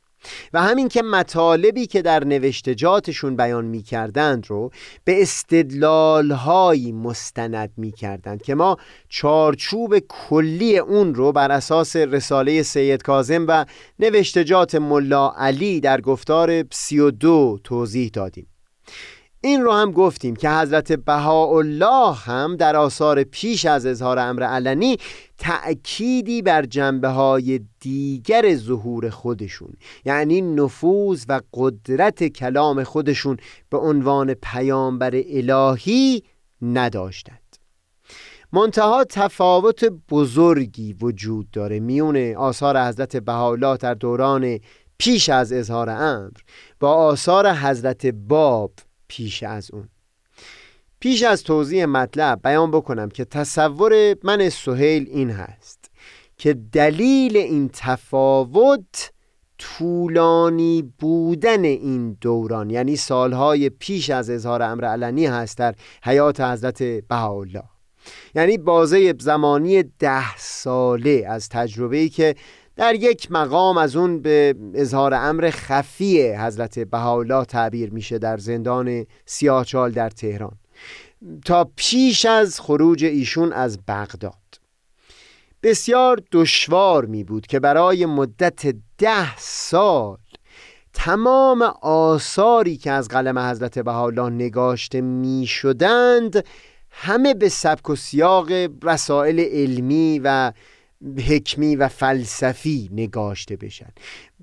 و 0.53 0.61
همین 0.61 0.87
که 0.87 1.01
مطالبی 1.01 1.87
که 1.87 2.01
در 2.01 2.23
نوشتجاتشون 2.23 3.35
بیان 3.35 3.65
می 3.65 3.83
کردند 3.83 4.47
رو 4.47 4.71
به 5.03 5.21
استدلالهایی 5.21 6.91
مستند 6.91 7.71
می 7.77 7.91
کردند 7.91 8.41
که 8.41 8.55
ما 8.55 8.77
چارچوب 9.09 9.99
کلی 9.99 10.77
اون 10.77 11.15
رو 11.15 11.31
بر 11.31 11.51
اساس 11.51 11.95
رساله 11.95 12.63
سید 12.63 13.03
کازم 13.03 13.45
و 13.47 13.65
نوشتجات 13.99 14.75
ملا 14.75 15.33
علی 15.37 15.79
در 15.79 16.01
گفتار 16.01 16.63
32 16.71 17.59
توضیح 17.63 18.09
دادیم. 18.13 18.47
این 19.41 19.61
رو 19.61 19.71
هم 19.71 19.91
گفتیم 19.91 20.35
که 20.35 20.49
حضرت 20.49 20.91
بهاءالله 20.91 22.13
هم 22.13 22.55
در 22.55 22.75
آثار 22.75 23.23
پیش 23.23 23.65
از 23.65 23.85
اظهار 23.85 24.19
امر 24.19 24.43
علنی 24.43 24.97
تأکیدی 25.37 26.41
بر 26.41 26.65
جنبه 26.65 27.07
های 27.07 27.59
دیگر 27.79 28.55
ظهور 28.55 29.09
خودشون 29.09 29.73
یعنی 30.05 30.41
نفوذ 30.41 31.25
و 31.29 31.41
قدرت 31.53 32.23
کلام 32.27 32.83
خودشون 32.83 33.37
به 33.69 33.77
عنوان 33.77 34.33
پیامبر 34.33 35.11
الهی 35.15 36.23
نداشتند. 36.61 37.47
منتها 38.53 39.03
تفاوت 39.03 39.85
بزرگی 40.09 40.93
وجود 40.93 41.51
داره 41.51 41.79
میون 41.79 42.35
آثار 42.35 42.87
حضرت 42.87 43.17
بهاءالله 43.17 43.77
در 43.77 43.93
دوران 43.93 44.59
پیش 44.97 45.29
از 45.29 45.51
اظهار 45.51 45.89
امر 45.89 46.37
با 46.79 46.93
آثار 46.93 47.53
حضرت 47.53 48.05
باب 48.05 48.71
پیش 49.07 49.43
از 49.43 49.71
اون. 49.71 49.89
پیش 50.99 51.23
از 51.23 51.43
توضیح 51.43 51.85
مطلب 51.85 52.39
بیان 52.43 52.71
بکنم 52.71 53.09
که 53.09 53.25
تصور 53.25 54.15
من 54.23 54.49
سهیل 54.49 55.07
این 55.09 55.29
هست 55.29 55.91
که 56.37 56.53
دلیل 56.53 57.37
این 57.37 57.69
تفاوت 57.73 59.11
طولانی 59.57 60.93
بودن 60.99 61.63
این 61.63 62.17
دوران 62.21 62.69
یعنی 62.69 62.95
سالهای 62.95 63.69
پیش 63.69 64.09
از 64.09 64.29
اظهار 64.29 64.61
امر 64.61 64.85
علنی 64.85 65.25
هست 65.25 65.57
در 65.57 65.75
حیات 66.03 66.41
حضرت 66.41 66.83
بهاءالله. 66.83 67.63
یعنی 68.35 68.57
بازه 68.57 69.15
زمانی 69.19 69.83
ده 69.83 70.37
ساله 70.37 71.25
از 71.29 71.49
تجربه‌ای 71.49 72.09
که 72.09 72.35
در 72.77 72.95
یک 72.95 73.31
مقام 73.31 73.77
از 73.77 73.95
اون 73.95 74.21
به 74.21 74.55
اظهار 74.73 75.13
امر 75.13 75.49
خفی 75.49 76.31
حضرت 76.31 76.79
بهاءالله 76.79 77.45
تعبیر 77.45 77.89
میشه 77.89 78.17
در 78.17 78.37
زندان 78.37 79.05
سیاهچال 79.25 79.91
در 79.91 80.09
تهران. 80.09 80.57
تا 81.45 81.71
پیش 81.75 82.25
از 82.25 82.59
خروج 82.59 83.05
ایشون 83.05 83.53
از 83.53 83.79
بغداد. 83.87 84.33
بسیار 85.63 86.21
دشوار 86.31 87.05
می 87.05 87.23
بود 87.23 87.47
که 87.47 87.59
برای 87.59 88.05
مدت 88.05 88.75
ده 88.97 89.37
سال 89.37 90.17
تمام 90.93 91.61
آثاری 91.81 92.77
که 92.77 92.91
از 92.91 93.07
قلم 93.07 93.39
حضرت 93.39 93.79
بهاءالله 93.79 94.29
نگاشته 94.29 95.01
می 95.01 95.45
شدند 95.47 96.45
همه 96.91 97.33
به 97.33 97.49
سبک 97.49 97.89
و 97.89 97.95
سیاق 97.95 98.51
رسائل 98.83 99.39
علمی 99.39 100.21
و 100.23 100.51
حکمی 101.27 101.75
و 101.75 101.87
فلسفی 101.87 102.89
نگاشته 102.91 103.55
بشن. 103.55 103.89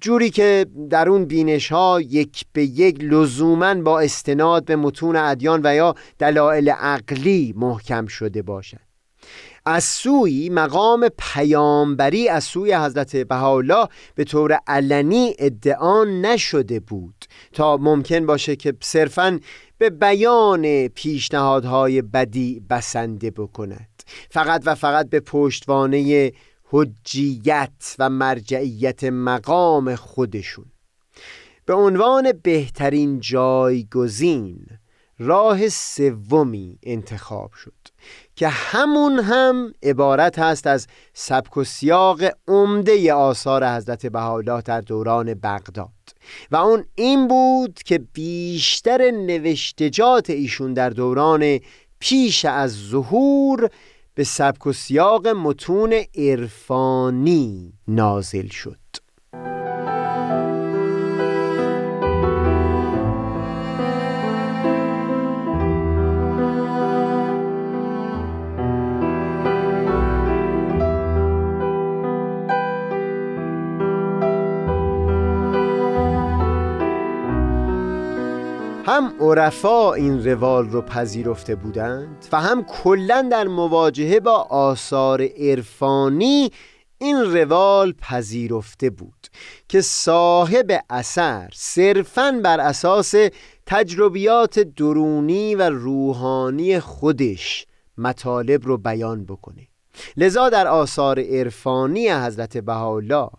جوری 0.01 0.31
که 0.31 0.67
در 0.91 1.09
اون 1.09 1.25
بینش 1.25 1.73
ها 1.73 2.01
یک 2.01 2.45
به 2.53 2.65
یک 2.65 2.97
لزوما 3.01 3.75
با 3.75 4.01
استناد 4.01 4.65
به 4.65 4.77
متون 4.77 5.17
ادیان 5.17 5.61
و 5.65 5.75
یا 5.75 5.95
دلایل 6.19 6.71
عقلی 6.71 7.55
محکم 7.57 8.07
شده 8.07 8.43
باشند 8.43 8.81
از 9.67 9.85
سوی 9.85 10.49
مقام 10.49 11.09
پیامبری 11.19 12.29
از 12.29 12.45
سوی 12.45 12.75
حضرت 12.75 13.17
بهاءالله 13.17 13.89
به 14.15 14.25
طور 14.25 14.59
علنی 14.67 15.35
ادعا 15.39 16.05
نشده 16.05 16.81
بود 16.81 17.25
تا 17.53 17.77
ممکن 17.77 18.27
باشه 18.27 18.57
که 18.57 18.75
صرفا 18.81 19.41
به 19.79 19.91
بیان 19.91 20.89
پیشنهادهای 20.89 22.03
بدی 22.03 22.63
بسنده 22.71 23.31
بکند 23.31 23.94
فقط 24.31 24.63
و 24.67 24.75
فقط 24.75 25.11
به 25.11 25.21
پشتوانه 25.21 26.33
حجیت 26.65 27.95
و 27.99 28.11
مرجعیت 28.11 29.05
مقام 29.05 29.95
خودشون. 29.95 30.67
به 31.67 31.75
عنوان 31.75 32.33
بهترین 32.43 33.21
جایگزین 33.21 34.67
راه 35.19 35.69
سومی 35.69 36.79
انتخاب 36.83 37.53
شد 37.53 37.73
که 38.37 38.49
همون 38.49 39.19
هم 39.19 39.73
عبارت 39.83 40.39
هست 40.39 40.67
از 40.67 40.87
سبک 41.13 41.57
و 41.57 41.65
سیاق 41.65 42.21
عمده 42.49 43.13
آثار 43.13 43.77
حضرت 43.77 44.07
بهاءالله 44.07 44.63
در 44.63 44.81
دوران 44.81 45.35
بغداد 45.35 45.91
و 46.51 46.57
اون 46.57 46.85
این 46.95 47.29
بود 47.29 47.83
که 47.85 47.99
بیشتر 47.99 49.11
نوشتجات 49.11 50.31
ایشون 50.31 50.75
در 50.75 50.91
دوران 50.91 51.61
پیش 51.99 52.45
از 52.45 52.89
ظهور 52.89 53.71
به 54.15 54.25
سبک 54.25 54.67
و 54.67 54.73
سیاق 54.73 55.27
متون 55.27 55.95
عرفانی 56.15 57.73
نازل 57.89 58.49
شد. 58.49 59.04
هم 78.87 79.13
عرفا 79.21 79.95
این 79.95 80.25
روال 80.25 80.69
رو 80.69 80.83
پذیرفته 80.83 81.55
بودند 81.55 82.27
و 82.33 82.41
هم 82.41 82.65
کلا 82.65 83.29
در 83.31 83.47
مواجهه 83.47 84.21
با 84.21 84.37
آثار 84.51 85.23
عرفانی 85.23 86.51
این 86.99 87.17
روال 87.17 87.93
پذیرفته 87.93 88.91
بود 88.91 89.27
که 89.69 89.81
صاحب 89.81 90.81
اثر 90.91 91.51
صرفا 91.55 92.41
بر 92.45 92.61
اساس 92.61 93.15
تجربیات 93.67 94.59
درونی 94.59 95.55
و 95.55 95.71
روحانی 95.71 96.81
خودش 96.81 97.67
مطالب 97.99 98.67
رو 98.67 98.79
بیان 98.79 99.25
بکنه. 99.25 99.69
لذا 100.17 100.49
در 100.49 100.67
آثار 100.67 101.21
عرفانی 101.21 102.09
حضرت 102.09 102.59
بهاءالله 102.59 103.31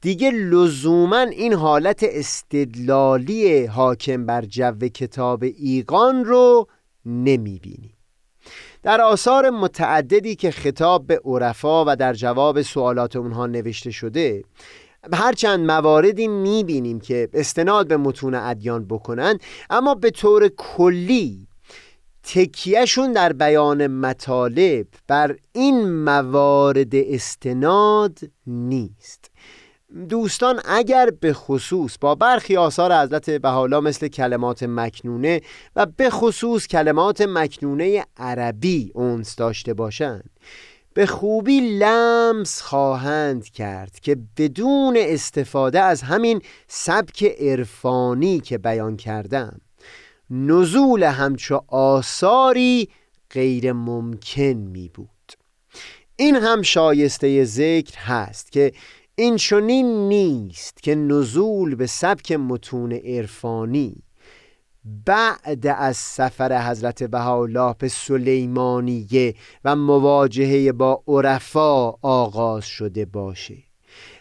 دیگه 0.00 0.30
لزوما 0.30 1.20
این 1.20 1.52
حالت 1.52 2.00
استدلالی 2.02 3.66
حاکم 3.66 4.26
بر 4.26 4.44
جو 4.44 4.72
کتاب 4.72 5.42
ایقان 5.42 6.24
رو 6.24 6.68
نمی‌بینی. 7.06 7.94
در 8.82 9.00
آثار 9.00 9.50
متعددی 9.50 10.36
که 10.36 10.50
خطاب 10.50 11.06
به 11.06 11.20
عرفا 11.24 11.84
و 11.86 11.96
در 11.96 12.14
جواب 12.14 12.62
سوالات 12.62 13.16
اونها 13.16 13.46
نوشته 13.46 13.90
شده 13.90 14.44
هرچند 15.12 15.70
مواردی 15.70 16.28
می‌بینیم 16.28 17.00
که 17.00 17.28
استناد 17.32 17.88
به 17.88 17.96
متون 17.96 18.34
ادیان 18.34 18.84
بکنن 18.84 19.38
اما 19.70 19.94
به 19.94 20.10
طور 20.10 20.48
کلی 20.48 21.48
تکیهشون 22.22 23.12
در 23.12 23.32
بیان 23.32 23.86
مطالب 23.86 24.86
بر 25.06 25.36
این 25.52 25.90
موارد 25.90 26.94
استناد 26.94 28.18
نیست. 28.46 29.27
دوستان 30.08 30.60
اگر 30.64 31.10
به 31.20 31.32
خصوص 31.32 31.98
با 32.00 32.14
برخی 32.14 32.56
آثار 32.56 33.02
حضرت 33.02 33.30
بحالا 33.30 33.80
مثل 33.80 34.08
کلمات 34.08 34.62
مکنونه 34.62 35.40
و 35.76 35.86
به 35.86 36.10
خصوص 36.10 36.66
کلمات 36.66 37.20
مکنونه 37.20 38.04
عربی 38.16 38.90
اونس 38.94 39.36
داشته 39.36 39.74
باشند 39.74 40.30
به 40.94 41.06
خوبی 41.06 41.60
لمس 41.60 42.62
خواهند 42.62 43.44
کرد 43.44 44.00
که 44.00 44.16
بدون 44.36 44.96
استفاده 45.00 45.80
از 45.80 46.02
همین 46.02 46.42
سبک 46.66 47.24
عرفانی 47.24 48.40
که 48.40 48.58
بیان 48.58 48.96
کردم 48.96 49.60
نزول 50.30 51.02
همچو 51.02 51.60
آثاری 51.68 52.88
غیر 53.30 53.72
ممکن 53.72 54.42
می 54.42 54.90
بود 54.94 55.08
این 56.16 56.36
هم 56.36 56.62
شایسته 56.62 57.44
ذکر 57.44 57.98
هست 57.98 58.52
که 58.52 58.72
این 59.20 59.36
چنین 59.36 60.08
نیست 60.08 60.82
که 60.82 60.94
نزول 60.94 61.74
به 61.74 61.86
سبک 61.86 62.32
متون 62.32 62.92
عرفانی 62.92 64.02
بعد 65.06 65.66
از 65.66 65.96
سفر 65.96 66.70
حضرت 66.70 67.02
بهاءالله 67.02 67.74
به 67.78 67.88
سلیمانیه 67.88 69.34
و 69.64 69.76
مواجهه 69.76 70.72
با 70.72 71.02
عرفا 71.08 71.90
آغاز 72.02 72.64
شده 72.66 73.04
باشه. 73.04 73.56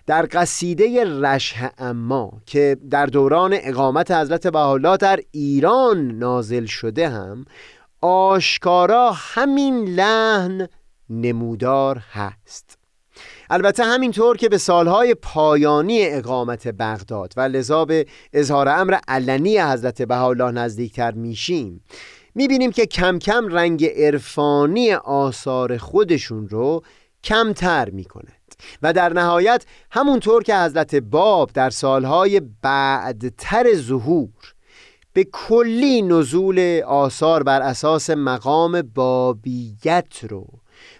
در 0.05 0.27
قصیده 0.31 1.03
رشح 1.21 1.69
اما 1.77 2.41
که 2.45 2.77
در 2.89 3.05
دوران 3.05 3.57
اقامت 3.61 4.11
حضرت 4.11 4.47
بهاءالله 4.47 4.97
در 4.97 5.19
ایران 5.31 6.11
نازل 6.11 6.65
شده 6.65 7.09
هم 7.09 7.45
آشکارا 8.01 9.11
همین 9.15 9.85
لحن 9.85 10.67
نمودار 11.09 11.97
هست. 12.11 12.76
البته 13.49 13.83
همینطور 13.83 14.37
که 14.37 14.49
به 14.49 14.57
سالهای 14.57 15.13
پایانی 15.13 16.05
اقامت 16.05 16.67
بغداد 16.67 17.33
و 17.37 17.41
لذا 17.41 17.85
به 17.85 18.05
اظهار 18.33 18.69
امر 18.69 18.97
علنی 19.07 19.57
حضرت 19.59 20.01
بهاءالله 20.01 20.51
نزدیکتر 20.51 21.11
میشیم 21.11 21.83
می‌بینیم 22.35 22.71
که 22.71 22.85
کم 22.85 23.19
کم 23.19 23.47
رنگ 23.47 23.85
عرفانی 23.85 24.93
آثار 24.93 25.77
خودشون 25.77 26.47
رو 26.47 26.83
کمتر 27.23 27.89
می‌کنه 27.89 28.31
و 28.81 28.93
در 28.93 29.13
نهایت 29.13 29.65
همونطور 29.91 30.43
که 30.43 30.57
حضرت 30.57 30.95
باب 30.95 31.51
در 31.53 31.69
سالهای 31.69 32.41
بعدتر 32.61 33.75
ظهور 33.75 34.53
به 35.13 35.23
کلی 35.33 36.01
نزول 36.01 36.81
آثار 36.87 37.43
بر 37.43 37.61
اساس 37.61 38.09
مقام 38.09 38.81
بابیت 38.81 40.23
رو 40.29 40.47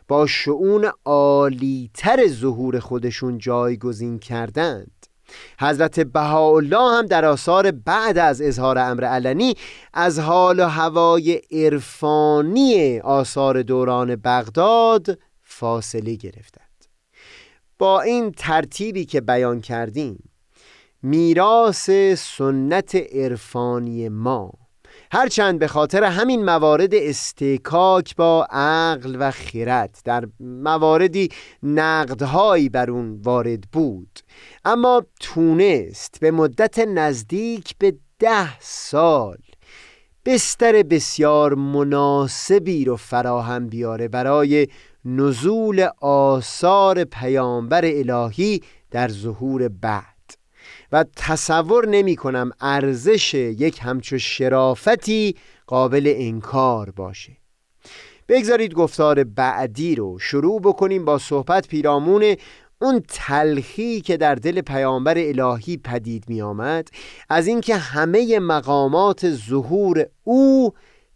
با 0.08 0.28
شعون 0.28 0.92
عالیتر 1.06 2.28
ظهور 2.28 2.80
خودشون 2.80 3.38
جایگزین 3.38 4.20
کردند. 4.20 4.92
حضرت 5.60 6.00
بهاءالله 6.00 6.98
هم 6.98 7.06
در 7.06 7.26
آثار 7.26 7.72
بعد 7.72 8.18
از 8.18 8.42
اظهار 8.42 8.78
امر 8.78 9.04
علنی 9.04 9.54
از 9.94 10.20
حال 10.20 10.60
و 10.60 10.66
هوای 10.66 11.42
عرفانی 11.52 13.00
آثار 13.00 13.62
دوران 13.62 14.16
بغداد 14.16 15.20
فاصله 15.44 16.16
گرفتند. 16.16 16.68
با 17.80 18.02
این 18.02 18.32
ترتیبی 18.32 19.06
که 19.06 19.22
بیان 19.22 19.62
کردیم 19.62 20.30
میراث 21.04 21.90
سنت 22.18 22.96
عرفانی 22.96 24.10
ما 24.10 24.67
هرچند 25.12 25.60
به 25.60 25.68
خاطر 25.68 26.04
همین 26.04 26.46
موارد 26.46 26.96
استکاک 26.96 28.16
با 28.16 28.48
عقل 28.52 29.18
و 29.20 29.32
خیرت 29.32 30.02
در 30.04 30.28
مواردی 30.40 31.30
نقدهایی 31.64 32.70
بر 32.70 32.92
اون 32.92 33.22
وارد 33.24 33.64
بود. 33.72 34.20
اما 34.66 35.04
تونست 35.20 36.18
به 36.22 36.32
مدت 36.32 36.80
نزدیک 36.80 37.76
به 37.80 37.94
ده 38.20 38.60
سال 38.60 39.38
بستر 40.26 40.84
بسیار 40.84 41.54
مناسبی 41.54 42.86
رو 42.86 42.96
فراهم 42.96 43.68
بیاره 43.68 44.08
برای 44.08 44.68
نزول 45.06 45.88
آثار 46.02 47.04
پیامبر 47.04 47.82
الهی 47.86 48.62
در 48.92 49.08
ظهور 49.08 49.68
بعد. 49.68 50.17
و 50.92 51.06
تصور 51.16 51.88
نمی 51.88 52.16
کنم 52.16 52.52
ارزش 52.62 53.34
یک 53.34 53.80
همچو 53.82 54.18
شرافتی 54.18 55.36
قابل 55.68 56.14
انکار 56.16 56.92
باشه. 56.92 57.38
بگذارید 58.28 58.74
گفتار 58.74 59.24
بعدی 59.24 59.96
رو 59.96 60.20
شروع 60.20 60.62
بکنیم 60.62 61.06
با 61.06 61.18
صحبت 61.18 61.68
پیرامون 61.68 62.36
اون 62.82 63.04
تلخی 63.08 64.02
که 64.02 64.18
در 64.18 64.36
دل 64.36 64.62
پیامبر 64.62 65.18
الهی 65.18 65.78
پدید 65.78 66.24
می 66.28 66.42
آمد 66.42 66.88
از 67.30 67.48
اینکه 67.48 67.76
همه 67.76 68.40
مقامات 68.40 69.30
ظهور 69.30 70.06
او 70.24 70.74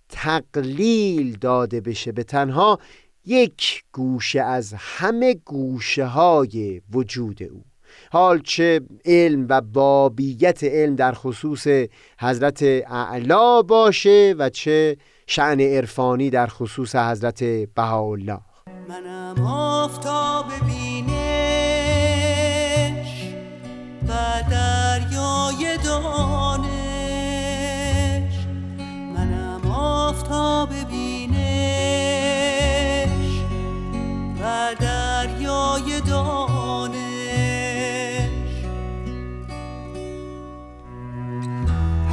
تقلیل 0.10 1.38
داده 1.38 1.82
بشه 1.82 2.12
به 2.12 2.24
تنها 2.24 2.80
یک 3.26 3.84
گوشه 3.92 4.42
از 4.42 4.74
همه 4.78 5.34
گوشه 5.34 6.06
های 6.06 6.82
وجود 6.92 7.44
او. 7.44 7.71
حال 8.12 8.42
چه 8.42 8.82
علم 9.06 9.46
و 9.50 9.62
بابیت 9.62 10.64
علم 10.64 10.96
در 10.96 11.12
خصوص 11.12 11.68
حضرت 12.20 12.64
اعلا 12.88 13.62
باشه 13.62 14.36
و 14.38 14.50
چه 14.50 14.98
شعن 15.28 15.60
عرفانی 15.60 16.30
در 16.30 16.48
خصوص 16.48 16.96
حضرت 16.96 17.44
بهاءالله. 17.44 18.40
منم 18.90 19.46
آفتاب 19.46 20.46
بینش 20.68 21.12
و 24.08 24.14
دریای 24.52 25.78
دانش. 25.84 26.72
منم 29.16 29.72
آفتاب 29.72 30.70
دریای 34.80 36.02
دانش. 36.02 37.01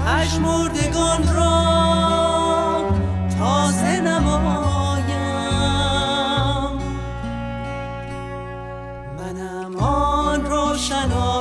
پشمردگان 0.09 1.35
را 1.37 1.59
تازه 3.39 4.01
نمایم. 4.01 5.09
منم 9.19 9.77
آن 9.77 10.47
روشنایی 10.47 11.38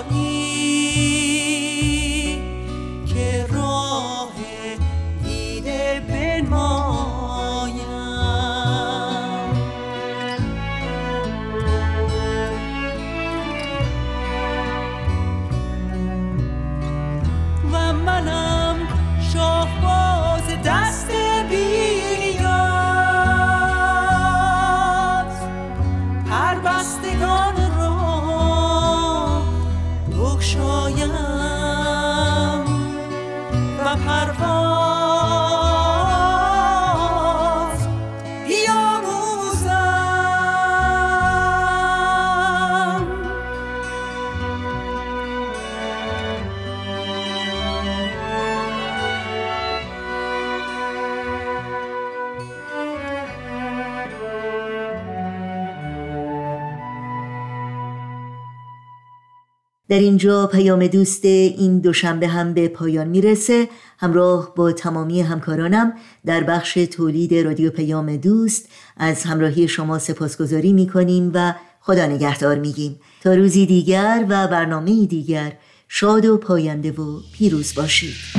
در 59.90 60.00
اینجا 60.00 60.48
پیام 60.48 60.88
دوست 60.88 61.26
این 61.26 61.80
دوشنبه 61.80 62.28
هم 62.28 62.54
به 62.54 62.68
پایان 62.68 63.08
می‌رسه. 63.08 63.68
همراه 64.00 64.56
با 64.56 64.72
تمامی 64.72 65.22
همکارانم 65.22 65.94
در 66.26 66.44
بخش 66.44 66.74
تولید 66.74 67.36
رادیو 67.36 67.70
پیام 67.70 68.18
دوست 68.18 68.70
از 68.98 69.24
همراهی 69.24 69.68
شما 69.68 70.00
سپاسگزاری 70.00 70.74
می‌کنیم 70.74 71.32
و 71.34 71.54
خدا 71.82 72.06
نگهدار 72.06 72.60
میگیم. 72.60 73.00
تا 73.22 73.34
روزی 73.34 73.66
دیگر 73.66 74.26
و 74.30 74.48
برنامه 74.48 75.06
دیگر 75.06 75.54
شاد 75.88 76.26
و 76.26 76.38
پاینده 76.38 76.92
و 76.92 77.20
پیروز 77.34 77.76
باشید. 77.76 78.37